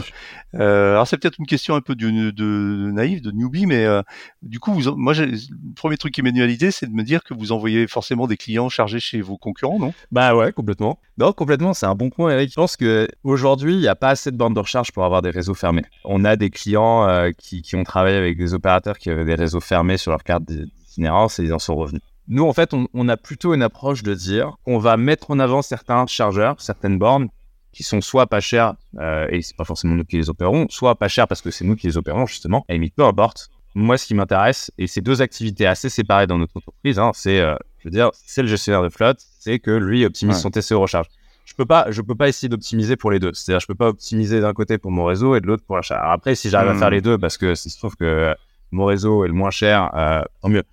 alors 0.54 1.08
c'est 1.08 1.18
peut-être 1.18 1.40
une 1.40 1.46
question 1.46 1.76
un 1.76 1.82
peu 1.82 1.96
de, 1.96 2.10
naïf, 2.58 3.22
de 3.22 3.32
newbie, 3.32 3.66
mais 3.66 3.86
euh, 3.86 4.02
du 4.42 4.60
coup, 4.60 4.74
vous, 4.74 4.96
moi, 4.96 5.14
le 5.14 5.38
premier 5.76 5.98
truc 5.98 6.14
qui 6.14 6.22
m'est 6.22 6.30
venu 6.30 6.44
à 6.44 6.48
l'idée, 6.48 6.72
c'est 6.72 6.88
de 6.88 6.94
me 6.94 7.04
dire 7.04 7.24
que 7.24 7.34
vous 7.34 7.52
envoyez 7.52 7.88
forcément 7.88 8.28
des 8.28 8.38
clients 8.38 8.70
chargés 8.70 9.00
chez 9.00 9.22
vos 9.22 9.38
concurrents, 9.38 9.80
non? 9.80 9.94
Bah 10.12 10.36
ouais, 10.36 10.52
complètement. 10.52 11.00
Non, 11.18 11.34
complètement, 11.34 11.74
c'est 11.74 11.86
un 11.86 11.96
bon 11.96 12.10
point, 12.10 12.32
Eric. 12.32 12.50
Je 12.50 12.56
pense 12.56 12.78
qu'aujourd'hui, 12.78 13.74
il 13.74 13.80
n'y 13.80 13.88
a 13.88 13.96
pas 13.96 14.10
assez 14.10 14.32
de 14.32 14.38
bandes 14.38 14.56
de 14.56 14.60
recharge 14.60 14.92
pour 14.92 15.04
avoir 15.04 15.22
des 15.22 15.30
réseaux 15.30 15.54
fermés. 15.54 15.84
On 16.04 16.26
a 16.26 16.36
des 16.36 16.50
clients 16.50 17.08
euh, 17.08 17.32
qui, 17.38 17.64
ont 17.76 17.84
travaillé 17.84 18.18
avec 18.18 18.38
des 18.38 18.54
opérateurs 18.54 18.98
qui 18.98 19.10
avaient 19.10 19.26
des 19.26 19.36
réseaux 19.36 19.60
fermés 19.60 19.98
sur 19.98 20.12
leur 20.12 20.24
carte 20.24 20.44
d'itinérance 20.44 21.40
et 21.40 21.44
ils 21.44 21.54
en 21.54 21.60
sont 21.60 21.76
revenus. 21.76 22.02
Nous, 22.28 22.46
en 22.46 22.54
fait, 22.54 22.74
on, 22.74 22.88
on, 22.94 23.08
a 23.08 23.16
plutôt 23.16 23.54
une 23.54 23.62
approche 23.62 24.04
de 24.04 24.14
dire 24.14 24.58
qu'on 24.66 24.80
va 24.80 24.98
mettre 24.98 25.32
en 25.32 25.40
avant 25.40 25.62
certains 25.62 26.06
chargeurs, 26.08 26.60
certaines 26.60 27.00
bornes 27.00 27.30
qui 27.78 27.84
sont 27.84 28.02
soit 28.02 28.26
pas 28.26 28.40
chers, 28.40 28.74
euh, 28.98 29.28
et 29.30 29.44
c'est 29.44 29.56
pas 29.56 29.64
forcément 29.64 29.94
nous 29.94 30.04
qui 30.04 30.18
les 30.18 30.32
opérons, 30.32 30.66
soit 30.70 30.96
pas 30.96 31.08
chers 31.08 31.28
parce 31.28 31.44
que 31.44 31.52
c'est 31.52 31.64
nous 31.64 31.76
qui 31.76 31.86
les 31.86 31.96
opérons 31.96 32.26
justement, 32.26 32.66
et 32.70 32.90
peu 32.90 33.04
importe. 33.04 33.50
Moi, 33.76 34.00
ce 34.00 34.08
qui 34.08 34.16
m'intéresse, 34.16 34.72
et 34.80 34.88
c'est 34.88 35.02
deux 35.02 35.22
activités 35.22 35.68
assez 35.68 35.90
séparées 35.90 36.26
dans 36.26 36.40
notre 36.40 36.58
entreprise, 36.58 36.98
hein, 36.98 37.12
c'est, 37.14 37.40
euh, 37.40 37.56
je 37.78 37.84
veux 37.84 37.92
dire, 37.92 38.10
c'est 38.14 38.42
le 38.42 38.48
gestionnaire 38.48 38.82
de 38.82 38.90
flotte, 38.90 39.20
c'est 39.40 39.60
que 39.60 39.70
lui 39.70 40.04
optimise 40.06 40.42
son 40.42 40.50
TCO 40.50 40.80
recharge. 40.80 41.06
Je 41.46 41.54
peux 41.54 41.68
pas, 41.68 41.86
je 41.92 42.02
peux 42.02 42.16
pas 42.16 42.28
essayer 42.28 42.50
d'optimiser 42.50 42.96
pour 42.96 43.12
les 43.12 43.20
deux. 43.20 43.32
C'est-à-dire, 43.36 43.60
je 43.60 43.68
peux 43.68 43.76
pas 43.76 43.90
optimiser 43.90 44.42
d'un 44.42 44.54
côté 44.54 44.80
pour 44.80 44.90
mon 44.90 45.06
réseau 45.06 45.36
et 45.36 45.42
de 45.42 45.46
l'autre 45.46 45.64
pour 45.64 45.76
l'achat. 45.76 46.02
Après, 46.12 46.34
si 46.34 46.50
j'arrive 46.50 46.72
à 46.72 46.76
faire 46.76 46.90
hmm. 46.90 46.94
les 46.94 47.02
deux, 47.02 47.18
parce 47.20 47.38
que 47.38 47.52
il 47.52 47.70
se 47.70 47.78
trouve 47.78 47.96
que 47.96 48.36
mon 48.72 48.86
réseau 48.86 49.24
est 49.24 49.28
le 49.28 49.34
moins 49.34 49.52
cher, 49.52 49.92
euh, 49.96 50.24
tant 50.42 50.50
mieux. 50.50 50.64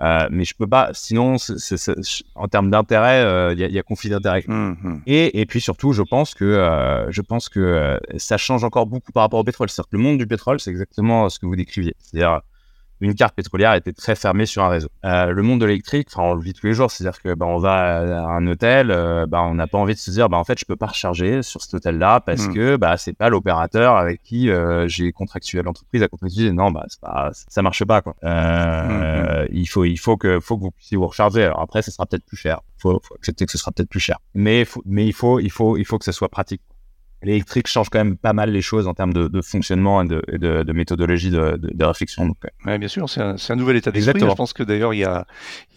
Euh, 0.00 0.28
mais 0.30 0.44
je 0.44 0.54
peux 0.54 0.66
pas, 0.66 0.90
sinon, 0.92 1.36
en 2.34 2.48
termes 2.48 2.70
d'intérêt, 2.70 3.24
euh, 3.24 3.54
il 3.54 3.60
y, 3.60 3.78
a 3.78 3.82
conflit 3.82 4.10
d'intérêt. 4.10 4.44
Mmh, 4.46 4.54
mmh. 4.54 5.02
Et, 5.06 5.40
et, 5.40 5.46
puis 5.46 5.60
surtout, 5.60 5.92
je 5.92 6.02
pense 6.02 6.34
que, 6.34 6.44
euh, 6.44 7.10
je 7.10 7.20
pense 7.20 7.48
que 7.48 7.98
ça 8.16 8.36
change 8.36 8.62
encore 8.64 8.86
beaucoup 8.86 9.12
par 9.12 9.24
rapport 9.24 9.40
au 9.40 9.44
pétrole. 9.44 9.68
C'est-à-dire 9.68 9.90
que 9.90 9.96
le 9.96 10.02
monde 10.02 10.18
du 10.18 10.26
pétrole, 10.26 10.60
c'est 10.60 10.70
exactement 10.70 11.28
ce 11.28 11.38
que 11.38 11.46
vous 11.46 11.56
décriviez. 11.56 11.94
C'est-à-dire, 11.98 12.42
une 13.00 13.14
carte 13.14 13.34
pétrolière 13.34 13.74
était 13.74 13.92
très 13.92 14.14
fermée 14.14 14.46
sur 14.46 14.62
un 14.64 14.68
réseau. 14.68 14.88
Euh, 15.04 15.30
le 15.30 15.42
monde 15.42 15.60
de 15.60 15.66
l'électrique, 15.66 16.08
on 16.16 16.34
le 16.34 16.42
vit 16.42 16.52
tous 16.52 16.66
les 16.66 16.74
jours, 16.74 16.90
c'est-à-dire 16.90 17.20
que 17.22 17.34
bah, 17.34 17.46
on 17.46 17.58
va 17.58 17.98
à 17.98 18.30
un 18.30 18.46
hôtel, 18.46 18.90
euh, 18.90 19.26
bah, 19.26 19.42
on 19.42 19.54
n'a 19.54 19.66
pas 19.66 19.78
envie 19.78 19.94
de 19.94 19.98
se 19.98 20.10
dire, 20.10 20.28
bah, 20.28 20.36
en 20.36 20.44
fait, 20.44 20.58
je 20.58 20.64
peux 20.64 20.76
pas 20.76 20.86
recharger 20.86 21.42
sur 21.42 21.62
cet 21.62 21.74
hôtel-là 21.74 22.20
parce 22.20 22.48
mmh. 22.48 22.54
que 22.54 22.76
bah, 22.76 22.96
c'est 22.96 23.12
pas 23.12 23.28
l'opérateur 23.28 23.96
avec 23.96 24.22
qui 24.22 24.50
euh, 24.50 24.88
j'ai 24.88 25.12
contractué 25.12 25.62
l'entreprise 25.62 26.02
à 26.02 26.08
contractuer. 26.08 26.52
Non, 26.52 26.70
bah, 26.70 26.86
pas, 27.00 27.30
ça 27.32 27.62
marche 27.62 27.84
pas. 27.84 28.02
Quoi. 28.02 28.16
Euh, 28.24 29.44
mmh. 29.44 29.48
Il 29.52 29.66
faut, 29.66 29.84
il 29.84 29.98
faut 29.98 30.16
que, 30.16 30.40
faut 30.40 30.56
que 30.56 30.62
vous 30.62 30.70
puissiez 30.70 30.96
vous 30.96 31.06
recharger. 31.06 31.44
Alors 31.44 31.60
après, 31.60 31.82
ça 31.82 31.90
sera 31.90 32.06
peut-être 32.06 32.24
plus 32.24 32.36
cher. 32.36 32.60
Faut, 32.78 33.00
faut 33.02 33.14
accepter 33.14 33.46
que 33.46 33.52
ce 33.52 33.58
sera 33.58 33.72
peut-être 33.72 33.88
plus 33.88 34.00
cher. 34.00 34.18
Mais, 34.34 34.66
mais 34.84 35.06
il 35.06 35.12
faut, 35.12 35.40
il 35.40 35.50
faut, 35.50 35.76
il 35.76 35.84
faut 35.84 35.98
que 35.98 36.04
ça 36.04 36.12
soit 36.12 36.28
pratique. 36.28 36.62
L'électrique 37.22 37.66
change 37.66 37.88
quand 37.88 37.98
même 37.98 38.16
pas 38.16 38.32
mal 38.32 38.50
les 38.50 38.62
choses 38.62 38.86
en 38.86 38.94
termes 38.94 39.12
de, 39.12 39.40
fonctionnement 39.40 40.02
et 40.02 40.06
de, 40.06 40.72
méthodologie 40.72 41.30
de, 41.30 41.84
réflexion. 41.84 42.26
Donc, 42.26 42.36
bien 42.64 42.88
sûr, 42.88 43.08
c'est 43.08 43.20
un, 43.20 43.56
nouvel 43.56 43.76
état 43.76 43.90
d'esprit. 43.90 44.20
Je 44.20 44.34
pense 44.34 44.52
que 44.52 44.62
d'ailleurs, 44.62 44.94
il 44.94 44.98
y 44.98 45.04
a, 45.04 45.26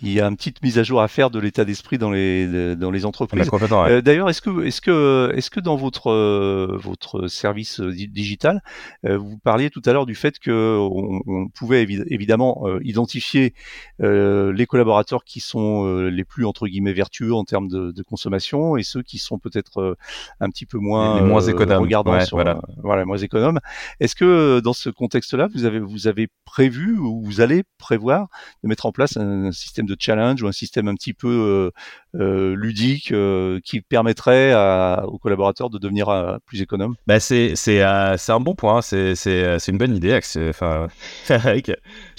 il 0.01 0.11
y 0.11 0.19
a 0.21 0.27
une 0.27 0.35
petite 0.35 0.61
mise 0.63 0.77
à 0.77 0.83
jour 0.83 1.01
à 1.01 1.07
faire 1.07 1.29
de 1.29 1.39
l'état 1.39 1.65
d'esprit 1.65 1.97
dans 1.97 2.11
les, 2.11 2.75
dans 2.75 2.91
les 2.91 3.05
entreprises. 3.05 3.49
Euh, 3.53 4.01
d'ailleurs, 4.01 4.29
est-ce 4.29 4.41
que, 4.41 4.65
est-ce 4.65 4.81
que, 4.81 5.31
est-ce 5.35 5.49
que 5.49 5.59
dans 5.59 5.75
votre, 5.75 6.11
euh, 6.11 6.77
votre 6.79 7.27
service 7.27 7.79
euh, 7.79 7.91
digital, 7.91 8.61
vous 9.03 9.37
parliez 9.43 9.69
tout 9.69 9.81
à 9.85 9.93
l'heure 9.93 10.05
du 10.05 10.15
fait 10.15 10.39
que 10.39 10.77
on, 10.79 11.47
pouvait 11.49 11.83
évidemment 11.83 12.65
identifier 12.81 13.53
les 13.99 14.65
collaborateurs 14.67 15.23
qui 15.23 15.39
sont 15.39 15.85
les 15.97 16.23
plus 16.23 16.45
entre 16.45 16.67
guillemets 16.67 16.93
vertueux 16.93 17.33
en 17.33 17.43
termes 17.43 17.67
de, 17.67 18.03
consommation 18.03 18.77
et 18.77 18.83
ceux 18.83 19.03
qui 19.03 19.19
sont 19.19 19.37
peut-être 19.37 19.95
un 20.39 20.49
petit 20.49 20.65
peu 20.65 20.77
moins, 20.77 21.21
moins 21.31 21.41
économes, 21.41 21.81
regardant 21.81 22.17
voilà. 22.31 22.61
voilà, 22.77 23.05
moins 23.05 23.17
économes. 23.17 23.59
Est-ce 23.99 24.15
que 24.15 24.59
dans 24.59 24.73
ce 24.73 24.89
contexte-là, 24.89 25.47
vous 25.53 25.65
avez, 25.65 25.79
vous 25.79 26.07
avez 26.07 26.27
prévu 26.45 26.97
ou 26.97 27.21
vous 27.23 27.41
allez 27.41 27.63
prévoir 27.77 28.27
de 28.63 28.69
mettre 28.69 28.85
en 28.85 28.91
place 28.91 29.17
un 29.17 29.51
système 29.51 29.85
de 29.85 29.95
challenge 29.97 30.41
ou 30.43 30.47
un 30.47 30.51
système 30.51 30.87
un 30.87 30.95
petit 30.95 31.13
peu 31.13 31.27
euh, 31.29 32.21
euh, 32.21 32.55
ludique 32.55 33.11
euh, 33.11 33.59
qui 33.63 33.81
permettrait 33.81 34.51
à, 34.51 35.05
aux 35.07 35.17
collaborateurs 35.17 35.69
de 35.69 35.77
devenir 35.77 36.39
plus 36.45 36.61
économes? 36.61 36.95
Bah 37.07 37.19
c'est 37.19 37.55
c'est 37.55 37.81
un 37.81 38.39
bon 38.39 38.55
point 38.55 38.77
hein. 38.77 38.81
c'est 38.81 39.15
c'est 39.15 39.67
une 39.71 39.77
bonne 39.77 39.95
idée 39.95 40.17
enfin 40.49 40.87
je 41.29 41.73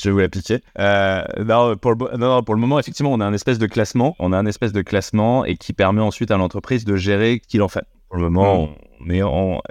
vais 0.05 0.11
vous 0.11 0.19
l'appliquer 0.19 0.61
non 0.79 1.77
pour 1.77 1.95
le 1.95 2.17
non, 2.17 2.43
pour 2.43 2.55
le 2.55 2.61
moment 2.61 2.79
effectivement 2.79 3.13
on 3.13 3.21
a 3.21 3.27
un 3.27 3.35
espèce 3.35 3.59
de 3.59 3.67
classement 3.67 4.17
on 4.19 4.33
a 4.33 4.39
un 4.39 4.47
espèce 4.47 4.73
de 4.73 4.83
classement 4.83 5.45
et 5.45 5.57
qui 5.57 5.73
permet 5.73 6.01
ensuite 6.01 6.31
à 6.31 6.37
l'entreprise 6.37 6.85
de 6.85 6.97
gérer 6.97 7.41
qu'il 7.41 7.63
en 7.63 7.69
fait 7.69 7.85
pour 8.13 8.21
le 8.21 8.29
moment 8.29 8.67
mmh 8.67 8.75
mais, 9.05 9.21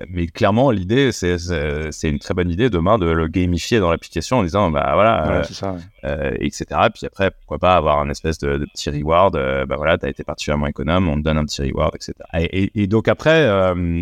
mais 0.09 0.27
clairement, 0.27 0.71
l'idée, 0.71 1.11
c'est, 1.11 1.37
c'est, 1.37 2.09
une 2.09 2.19
très 2.19 2.33
bonne 2.33 2.49
idée 2.49 2.69
demain 2.69 2.97
de 2.97 3.05
le 3.05 3.27
gamifier 3.27 3.79
dans 3.79 3.89
l'application 3.89 4.39
en 4.39 4.43
disant, 4.43 4.69
bah 4.71 4.91
voilà, 4.93 5.39
euh, 5.39 5.43
ça, 5.43 5.77
euh, 6.03 6.31
etc. 6.39 6.65
Puis 6.93 7.05
après, 7.05 7.31
pourquoi 7.31 7.59
pas 7.59 7.75
avoir 7.75 7.99
un 7.99 8.09
espèce 8.09 8.37
de, 8.39 8.57
de 8.57 8.65
petit 8.65 8.89
reward, 8.89 9.35
euh, 9.35 9.65
bah 9.65 9.75
voilà, 9.77 9.97
t'as 9.97 10.09
été 10.09 10.23
particulièrement 10.23 10.67
économe, 10.67 11.07
on 11.07 11.15
te 11.15 11.21
donne 11.21 11.37
un 11.37 11.45
petit 11.45 11.61
reward, 11.61 11.95
etc. 11.95 12.13
Et, 12.37 12.71
et, 12.75 12.87
donc 12.87 13.07
après, 13.07 13.47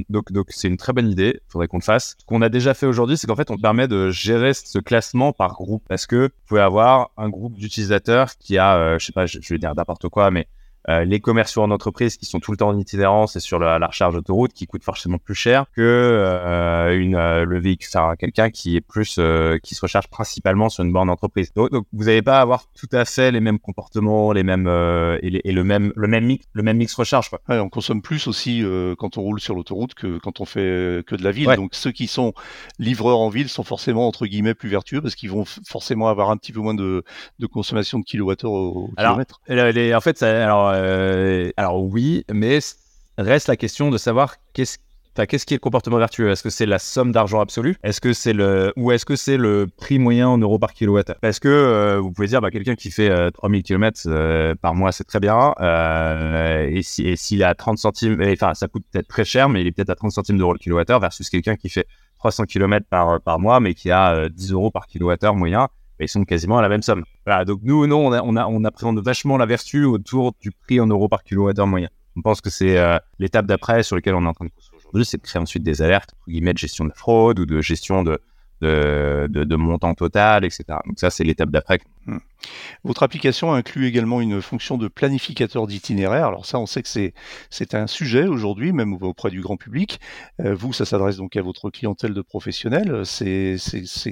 donc, 0.09 0.31
donc 0.31 0.47
c'est 0.49 0.67
une 0.67 0.77
très 0.77 0.93
bonne 0.93 1.09
idée, 1.09 1.39
faudrait 1.47 1.67
qu'on 1.67 1.77
le 1.77 1.83
fasse. 1.83 2.15
Ce 2.19 2.25
qu'on 2.25 2.41
a 2.41 2.49
déjà 2.49 2.73
fait 2.73 2.85
aujourd'hui, 2.85 3.17
c'est 3.17 3.27
qu'en 3.27 3.35
fait, 3.35 3.51
on 3.51 3.57
permet 3.57 3.87
de 3.87 4.09
gérer 4.09 4.53
ce 4.53 4.79
classement 4.79 5.31
par 5.31 5.53
groupe, 5.53 5.83
parce 5.87 6.07
que 6.07 6.23
vous 6.23 6.45
pouvez 6.47 6.61
avoir 6.61 7.11
un 7.17 7.29
groupe 7.29 7.53
d'utilisateurs 7.53 8.35
qui 8.39 8.57
a, 8.57 8.97
je 8.97 9.05
sais 9.05 9.13
pas, 9.13 9.25
je, 9.25 9.39
je 9.41 9.53
vais 9.53 9.59
dire 9.59 9.75
n'importe 9.75 10.09
quoi, 10.09 10.31
mais 10.31 10.47
euh, 10.87 11.03
les 11.03 11.19
commerciaux 11.19 11.61
en 11.61 11.71
entreprise 11.71 12.15
qui 12.15 12.25
sont 12.25 12.39
tout 12.39 12.51
le 12.51 12.57
temps 12.57 12.69
en 12.69 12.77
itinérance 12.77 13.35
et 13.35 13.39
sur 13.41 13.59
la, 13.59 13.85
recharge 13.85 14.13
d'autoroute 14.13 14.53
qui 14.53 14.65
coûte 14.65 14.83
forcément 14.83 15.17
plus 15.17 15.35
cher 15.35 15.65
que 15.75 15.81
euh, 15.81 16.97
une 16.97 17.15
euh, 17.15 17.43
le 17.43 17.59
véhicule, 17.59 17.89
enfin, 17.93 18.15
quelqu'un 18.15 18.49
qui 18.49 18.77
est 18.77 18.81
plus 18.81 19.19
qui 19.63 19.75
se 19.75 19.81
recharge 19.81 20.07
principalement 20.07 20.69
sur 20.69 20.83
une 20.83 20.93
borne 20.93 21.07
d'entreprise. 21.07 21.51
Donc, 21.53 21.69
vous 21.91 22.05
n'allez 22.05 22.21
pas 22.21 22.39
avoir 22.39 22.63
tout 22.73 22.87
à 22.91 23.03
fait 23.05 23.31
les 23.31 23.41
mêmes 23.41 23.59
comportements, 23.59 24.31
les 24.31 24.43
mêmes 24.43 24.67
et, 25.21 25.51
le 25.51 25.63
même 25.63 25.91
le 25.95 26.07
même 26.07 26.25
mix 26.25 26.45
le 26.53 26.63
même 26.63 26.77
mix 26.77 26.93
recharge. 26.93 27.29
Quoi. 27.29 27.39
on 27.49 27.69
consomme 27.69 28.01
plus 28.01 28.27
aussi 28.27 28.63
quand 28.97 29.17
on 29.17 29.21
roule 29.21 29.39
sur 29.39 29.55
l'autoroute 29.55 29.93
que 29.93 30.17
quand 30.19 30.39
on 30.39 30.45
fait 30.45 31.03
que 31.05 31.15
de 31.15 31.23
la 31.23 31.31
ville. 31.31 31.53
Donc 31.55 31.75
ceux 31.75 31.91
qui 31.91 32.07
sont 32.07 32.33
livreurs 32.77 33.19
en 33.19 33.29
ville 33.29 33.49
sont 33.49 33.63
forcément 33.63 34.07
entre 34.07 34.25
guillemets 34.25 34.53
plus 34.53 34.69
vertueux 34.69 35.01
parce 35.01 35.15
qu'ils 35.15 35.31
vont 35.31 35.45
forcément 35.45 36.07
avoir 36.07 36.29
un 36.29 36.37
petit 36.37 36.53
peu 36.53 36.61
moins 36.61 36.73
de, 36.73 37.03
de 37.39 37.47
consommation 37.47 37.99
de 37.99 38.05
kilowattheure 38.05 38.51
au, 38.51 38.91
kilomètre. 38.97 39.41
en 39.49 40.01
fait, 40.01 40.17
ça, 40.17 40.43
alors 40.43 40.68
euh, 40.73 41.51
alors 41.57 41.83
oui, 41.83 42.25
mais 42.31 42.59
reste 43.17 43.47
la 43.47 43.55
question 43.55 43.89
de 43.89 43.97
savoir 43.97 44.35
qu'est-ce 44.53 44.77
qu'est-ce 45.27 45.45
qui 45.45 45.53
est 45.53 45.57
le 45.57 45.61
comportement 45.61 45.97
vertueux? 45.97 46.29
Est-ce 46.29 46.43
que 46.43 46.49
c'est 46.49 46.65
la 46.65 46.79
somme 46.79 47.11
d'argent 47.11 47.41
absolue? 47.41 47.75
Est-ce 47.83 47.99
que 47.99 48.13
c'est 48.13 48.31
le 48.31 48.71
ou 48.77 48.91
est-ce 48.91 49.05
que 49.05 49.17
c'est 49.17 49.35
le 49.35 49.67
prix 49.67 49.99
moyen 49.99 50.29
en 50.29 50.37
euros 50.37 50.59
par 50.59 50.73
kilowattheure? 50.73 51.17
Parce 51.21 51.39
que 51.39 51.49
euh, 51.49 51.99
vous 51.99 52.11
pouvez 52.11 52.27
dire 52.27 52.39
bah, 52.39 52.51
quelqu'un 52.51 52.75
qui 52.75 52.89
fait 52.89 53.09
3000 53.31 53.59
euh, 53.59 53.63
km 53.63 54.55
par 54.61 54.75
mois, 54.75 54.91
c'est 54.93 55.03
très 55.03 55.19
bien. 55.19 55.53
et 55.59 56.81
si 56.83 57.17
s'il 57.17 57.43
a 57.43 57.53
30 57.53 57.77
centimes, 57.77 58.21
enfin 58.21 58.53
ça 58.53 58.67
coûte 58.67 58.85
peut-être 58.91 59.07
très 59.07 59.25
cher, 59.25 59.49
mais 59.49 59.61
il 59.61 59.67
est 59.67 59.71
peut-être 59.71 59.89
à 59.89 59.95
30 59.95 60.11
centimes 60.11 60.37
d'euros 60.37 60.53
le 60.53 60.59
kilowattheure 60.59 60.99
versus 60.99 61.29
quelqu'un 61.29 61.55
qui 61.55 61.69
fait 61.69 61.87
300 62.19 62.45
km 62.45 62.85
par 62.89 63.19
par 63.21 63.39
mois, 63.39 63.59
mais 63.59 63.73
qui 63.73 63.91
a 63.91 64.29
10 64.29 64.53
euros 64.53 64.71
par 64.71 64.87
kilowattheure 64.87 65.35
moyen 65.35 65.67
ils 66.05 66.09
sont 66.09 66.23
quasiment 66.23 66.57
à 66.57 66.61
la 66.61 66.69
même 66.69 66.81
somme. 66.81 67.03
Voilà, 67.25 67.45
donc 67.45 67.61
nous, 67.63 67.87
non, 67.87 68.07
on, 68.07 68.35
a, 68.35 68.45
on, 68.47 68.63
appréhende 68.63 68.99
vachement 68.99 69.37
la 69.37 69.45
vertu 69.45 69.85
autour 69.85 70.33
du 70.39 70.51
prix 70.51 70.79
en 70.79 70.87
euros 70.87 71.07
par 71.07 71.23
kilowattheure 71.23 71.67
moyen. 71.67 71.89
On 72.15 72.21
pense 72.21 72.41
que 72.41 72.49
c'est 72.49 72.77
euh, 72.77 72.97
l'étape 73.19 73.45
d'après 73.45 73.83
sur 73.83 73.95
laquelle 73.95 74.15
on 74.15 74.25
est 74.25 74.27
en 74.27 74.33
train 74.33 74.45
de 74.45 74.51
construire 74.51 74.79
aujourd'hui, 74.79 75.05
c'est 75.05 75.17
de 75.17 75.23
créer 75.23 75.41
ensuite 75.41 75.63
des 75.63 75.81
alertes, 75.81 76.13
guillemets, 76.27 76.53
de 76.53 76.57
gestion 76.57 76.85
de 76.85 76.93
fraude 76.93 77.39
ou 77.39 77.45
de 77.45 77.61
gestion 77.61 78.03
de, 78.03 78.19
de, 78.61 79.27
de, 79.29 79.43
de 79.43 79.55
montant 79.55 79.93
total, 79.93 80.45
etc. 80.45 80.63
Donc 80.85 80.99
ça, 80.99 81.09
c'est 81.09 81.23
l'étape 81.23 81.49
d'après. 81.49 81.79
Hmm. 82.09 82.19
Votre 82.85 83.03
application 83.03 83.53
inclut 83.53 83.85
également 83.85 84.21
une 84.21 84.41
fonction 84.41 84.77
de 84.77 84.87
planificateur 84.87 85.67
d'itinéraire. 85.67 86.27
Alors 86.27 86.45
ça, 86.45 86.57
on 86.57 86.65
sait 86.65 86.81
que 86.81 86.87
c'est 87.49 87.75
un 87.75 87.87
sujet 87.87 88.25
aujourd'hui, 88.27 88.71
même 88.71 88.93
auprès 89.01 89.29
du 89.29 89.41
grand 89.41 89.57
public. 89.57 89.99
Euh, 90.39 90.55
vous, 90.55 90.71
ça 90.71 90.85
s'adresse 90.85 91.17
donc 91.17 91.35
à 91.35 91.41
votre 91.41 91.69
clientèle 91.69 92.13
de 92.13 92.21
professionnels. 92.21 93.05
C'est 93.05 93.57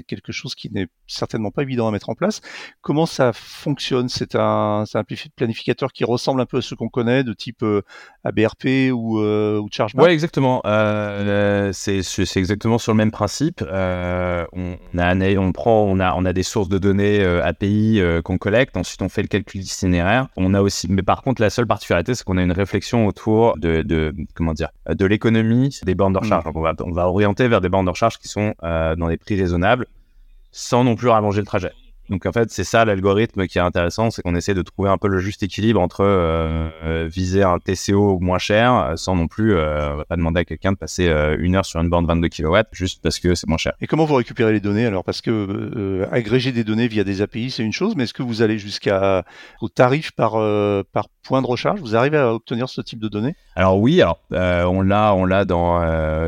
quelque 0.07 0.33
chose 0.33 0.55
qui 0.55 0.69
n'est 0.71 0.87
certainement 1.07 1.51
pas 1.51 1.63
évident 1.63 1.87
à 1.87 1.91
mettre 1.91 2.09
en 2.09 2.15
place. 2.15 2.41
Comment 2.81 3.05
ça 3.05 3.31
fonctionne? 3.33 4.09
C'est 4.09 4.35
un 4.35 4.85
un 4.97 5.03
planificateur 5.35 5.91
qui 5.91 6.03
ressemble 6.03 6.41
un 6.41 6.45
peu 6.45 6.57
à 6.57 6.61
ce 6.61 6.75
qu'on 6.75 6.89
connaît, 6.89 7.23
de 7.23 7.33
type 7.33 7.63
euh, 7.63 7.81
ABRP 8.23 8.91
ou 8.91 9.19
euh, 9.19 9.59
ou 9.59 9.67
ChargeMap. 9.71 10.05
Ouais, 10.05 10.13
exactement. 10.13 10.61
Euh, 10.65 11.71
c'est 11.73 12.01
exactement 12.35 12.77
sur 12.77 12.91
le 12.91 12.97
même 12.97 13.11
principe. 13.11 13.63
On, 13.63 14.77
a 14.97 15.15
on 15.37 15.51
prend 15.51 15.83
on 15.83 15.99
a 15.99 16.13
on 16.15 16.25
a 16.25 16.33
des 16.33 16.43
sources 16.43 16.69
de 16.69 16.77
données 16.77 17.23
API 17.23 17.86
qu'on 18.23 18.37
collecte. 18.37 18.77
Ensuite, 18.77 19.01
on 19.01 19.09
fait 19.09 19.21
le 19.21 19.27
calcul 19.27 19.61
d'itinéraire. 19.61 20.27
On 20.35 20.53
a 20.53 20.61
aussi, 20.61 20.87
mais 20.89 21.03
par 21.03 21.21
contre, 21.21 21.41
la 21.41 21.49
seule 21.49 21.67
particularité, 21.67 22.15
c'est 22.15 22.23
qu'on 22.23 22.37
a 22.37 22.43
une 22.43 22.51
réflexion 22.51 23.07
autour 23.07 23.57
de, 23.57 23.81
de 23.81 24.13
comment 24.33 24.53
dire, 24.53 24.69
de 24.89 25.05
l'économie 25.05 25.79
des 25.83 25.95
bornes 25.95 26.13
de 26.13 26.19
recharge. 26.19 26.43
Mm. 26.43 26.47
Donc, 26.47 26.57
on 26.57 26.61
va, 26.61 26.73
on 26.83 26.91
va 26.91 27.07
orienter 27.07 27.47
vers 27.47 27.61
des 27.61 27.69
bornes 27.69 27.85
de 27.85 27.91
recharge 27.91 28.17
qui 28.17 28.27
sont 28.27 28.53
euh, 28.63 28.95
dans 28.95 29.07
des 29.07 29.17
prix 29.17 29.39
raisonnables, 29.39 29.87
sans 30.51 30.83
non 30.83 30.95
plus 30.95 31.09
rallonger 31.09 31.41
le 31.41 31.47
trajet. 31.47 31.71
Donc 32.09 32.25
en 32.25 32.31
fait, 32.31 32.49
c'est 32.51 32.63
ça 32.63 32.85
l'algorithme 32.85 33.47
qui 33.47 33.57
est 33.57 33.61
intéressant, 33.61 34.11
c'est 34.11 34.21
qu'on 34.21 34.35
essaie 34.35 34.53
de 34.53 34.61
trouver 34.61 34.89
un 34.89 34.97
peu 34.97 35.07
le 35.07 35.19
juste 35.19 35.43
équilibre 35.43 35.81
entre 35.81 36.01
euh, 36.01 36.69
euh, 36.83 37.09
viser 37.11 37.43
un 37.43 37.59
TCO 37.59 38.19
moins 38.19 38.37
cher, 38.37 38.73
euh, 38.73 38.95
sans 38.95 39.15
non 39.15 39.27
plus, 39.27 39.53
on 39.53 39.97
va 39.97 40.05
pas 40.05 40.15
demander 40.15 40.41
à 40.41 40.45
quelqu'un 40.45 40.71
de 40.71 40.77
passer 40.77 41.07
une 41.39 41.55
heure 41.55 41.65
sur 41.65 41.81
une 41.81 41.89
borne 41.89 42.05
22 42.05 42.29
kW 42.29 42.57
juste 42.71 43.01
parce 43.01 43.19
que 43.19 43.35
c'est 43.35 43.47
moins 43.47 43.57
cher. 43.57 43.73
Et 43.81 43.87
comment 43.87 44.05
vous 44.05 44.15
récupérez 44.15 44.53
les 44.53 44.59
données? 44.59 44.85
Alors 44.85 45.03
Parce 45.03 45.21
que 45.21 46.07
agréger 46.11 46.51
des 46.51 46.63
données 46.63 46.87
via 46.87 47.03
des 47.03 47.21
API, 47.21 47.51
c'est 47.51 47.63
une 47.63 47.73
chose, 47.73 47.95
mais 47.95 48.03
est-ce 48.03 48.13
que 48.13 48.23
vous 48.23 48.41
allez 48.41 48.57
jusqu'à 48.57 49.23
au 49.61 49.69
tarif 49.69 50.11
par 50.11 50.33
par 50.91 51.09
point 51.23 51.41
de 51.41 51.47
recharge? 51.47 51.79
Vous 51.81 51.95
arrivez 51.95 52.17
à 52.17 52.33
obtenir 52.33 52.69
ce 52.69 52.81
type 52.81 52.99
de 52.99 53.07
données? 53.07 53.35
Alors 53.55 53.79
oui, 53.79 54.01
alors 54.01 54.19
on 54.31 54.81
l'a 54.81 55.13
on 55.13 55.25
l'a 55.25 55.45
dans 55.45 55.79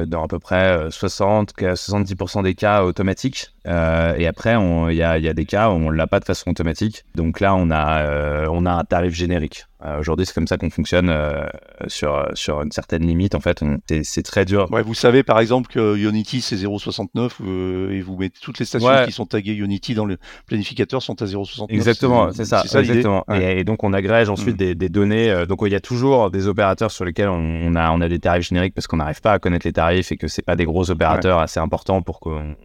dans 0.06 0.24
à 0.24 0.28
peu 0.28 0.40
près 0.40 0.90
60 0.90 1.54
70% 1.54 2.44
des 2.44 2.56
cas 2.56 2.84
automatiques. 2.84 3.50
et 3.66 4.28
après, 4.28 4.56
il 4.90 4.96
y 4.96 5.04
a, 5.04 5.18
y 5.18 5.28
a 5.28 5.34
des 5.34 5.46
cas 5.46 5.69
on 5.74 5.90
l'a 5.90 6.08
pas 6.08 6.20
de 6.20 6.26
façon 6.26 6.50
automatique. 6.50 7.06
Donc 7.16 7.40
là, 7.40 7.56
on 7.56 7.70
a, 7.72 8.02
euh, 8.04 8.48
on 8.52 8.66
a 8.66 8.72
un 8.72 8.84
tarif 8.84 9.14
générique. 9.14 9.66
Euh, 9.86 10.00
aujourd'hui, 10.00 10.26
c'est 10.26 10.34
comme 10.34 10.48
ça 10.48 10.58
qu'on 10.58 10.70
fonctionne 10.70 11.10
euh, 11.10 11.46
sur, 11.88 12.28
sur 12.34 12.62
une 12.62 12.72
certaine 12.72 13.06
limite. 13.06 13.34
En 13.34 13.40
fait, 13.40 13.64
c'est 14.04 14.24
très 14.24 14.44
dur. 14.44 14.70
Ouais, 14.72 14.82
vous 14.82 14.94
savez 14.94 15.24
par 15.24 15.40
exemple 15.40 15.72
que 15.72 15.96
Unity 15.96 16.42
c'est 16.42 16.58
0,69 16.58 17.92
et 17.94 18.02
vous 18.02 18.18
mettez 18.18 18.40
toutes 18.42 18.60
les 18.60 18.66
stations 18.66 19.06
qui 19.06 19.14
sont 19.14 19.26
taguées 19.26 19.54
Unity 19.54 19.94
dans 19.94 20.06
le 20.06 20.18
planificateur 20.48 21.02
sont 21.02 21.22
à 21.22 21.26
0,69. 21.26 21.68
Exactement, 21.70 22.32
c'est 22.34 22.46
ça. 22.46 22.64
exactement. 22.64 23.24
Et, 23.34 23.64
donc 23.64 23.84
on 23.84 23.94
agrège 23.94 24.30
ensuite 24.30 24.60
mm. 24.60 24.74
des, 24.74 24.90
données. 24.90 25.46
donc 25.48 25.60
il 25.66 25.72
y 25.72 25.76
a 25.76 25.80
toujours 25.80 26.30
des 26.30 26.48
opérateurs 26.48 26.92
sur 26.92 27.06
lesquels 27.06 27.30
on, 27.30 27.76
a, 27.76 27.92
on 27.92 28.02
a 28.02 28.10
des 28.10 28.20
tarifs 28.20 28.50
génériques 28.50 28.74
parce 28.74 28.88
qu'on 28.88 28.98
n'arrive 28.98 29.22
pas 29.22 29.34
à 29.34 29.40
connaître 29.40 29.66
les 29.66 29.74
tarifs 29.74 30.12
et 30.12 30.18
que 30.18 30.28
c'est 30.28 30.42
pas 30.42 30.58
des 30.58 30.66
gros 30.66 30.92
opérateurs 30.92 31.40
assez 31.40 31.60
importants 31.60 32.02
pour 32.02 32.20
qu'on 32.20 32.56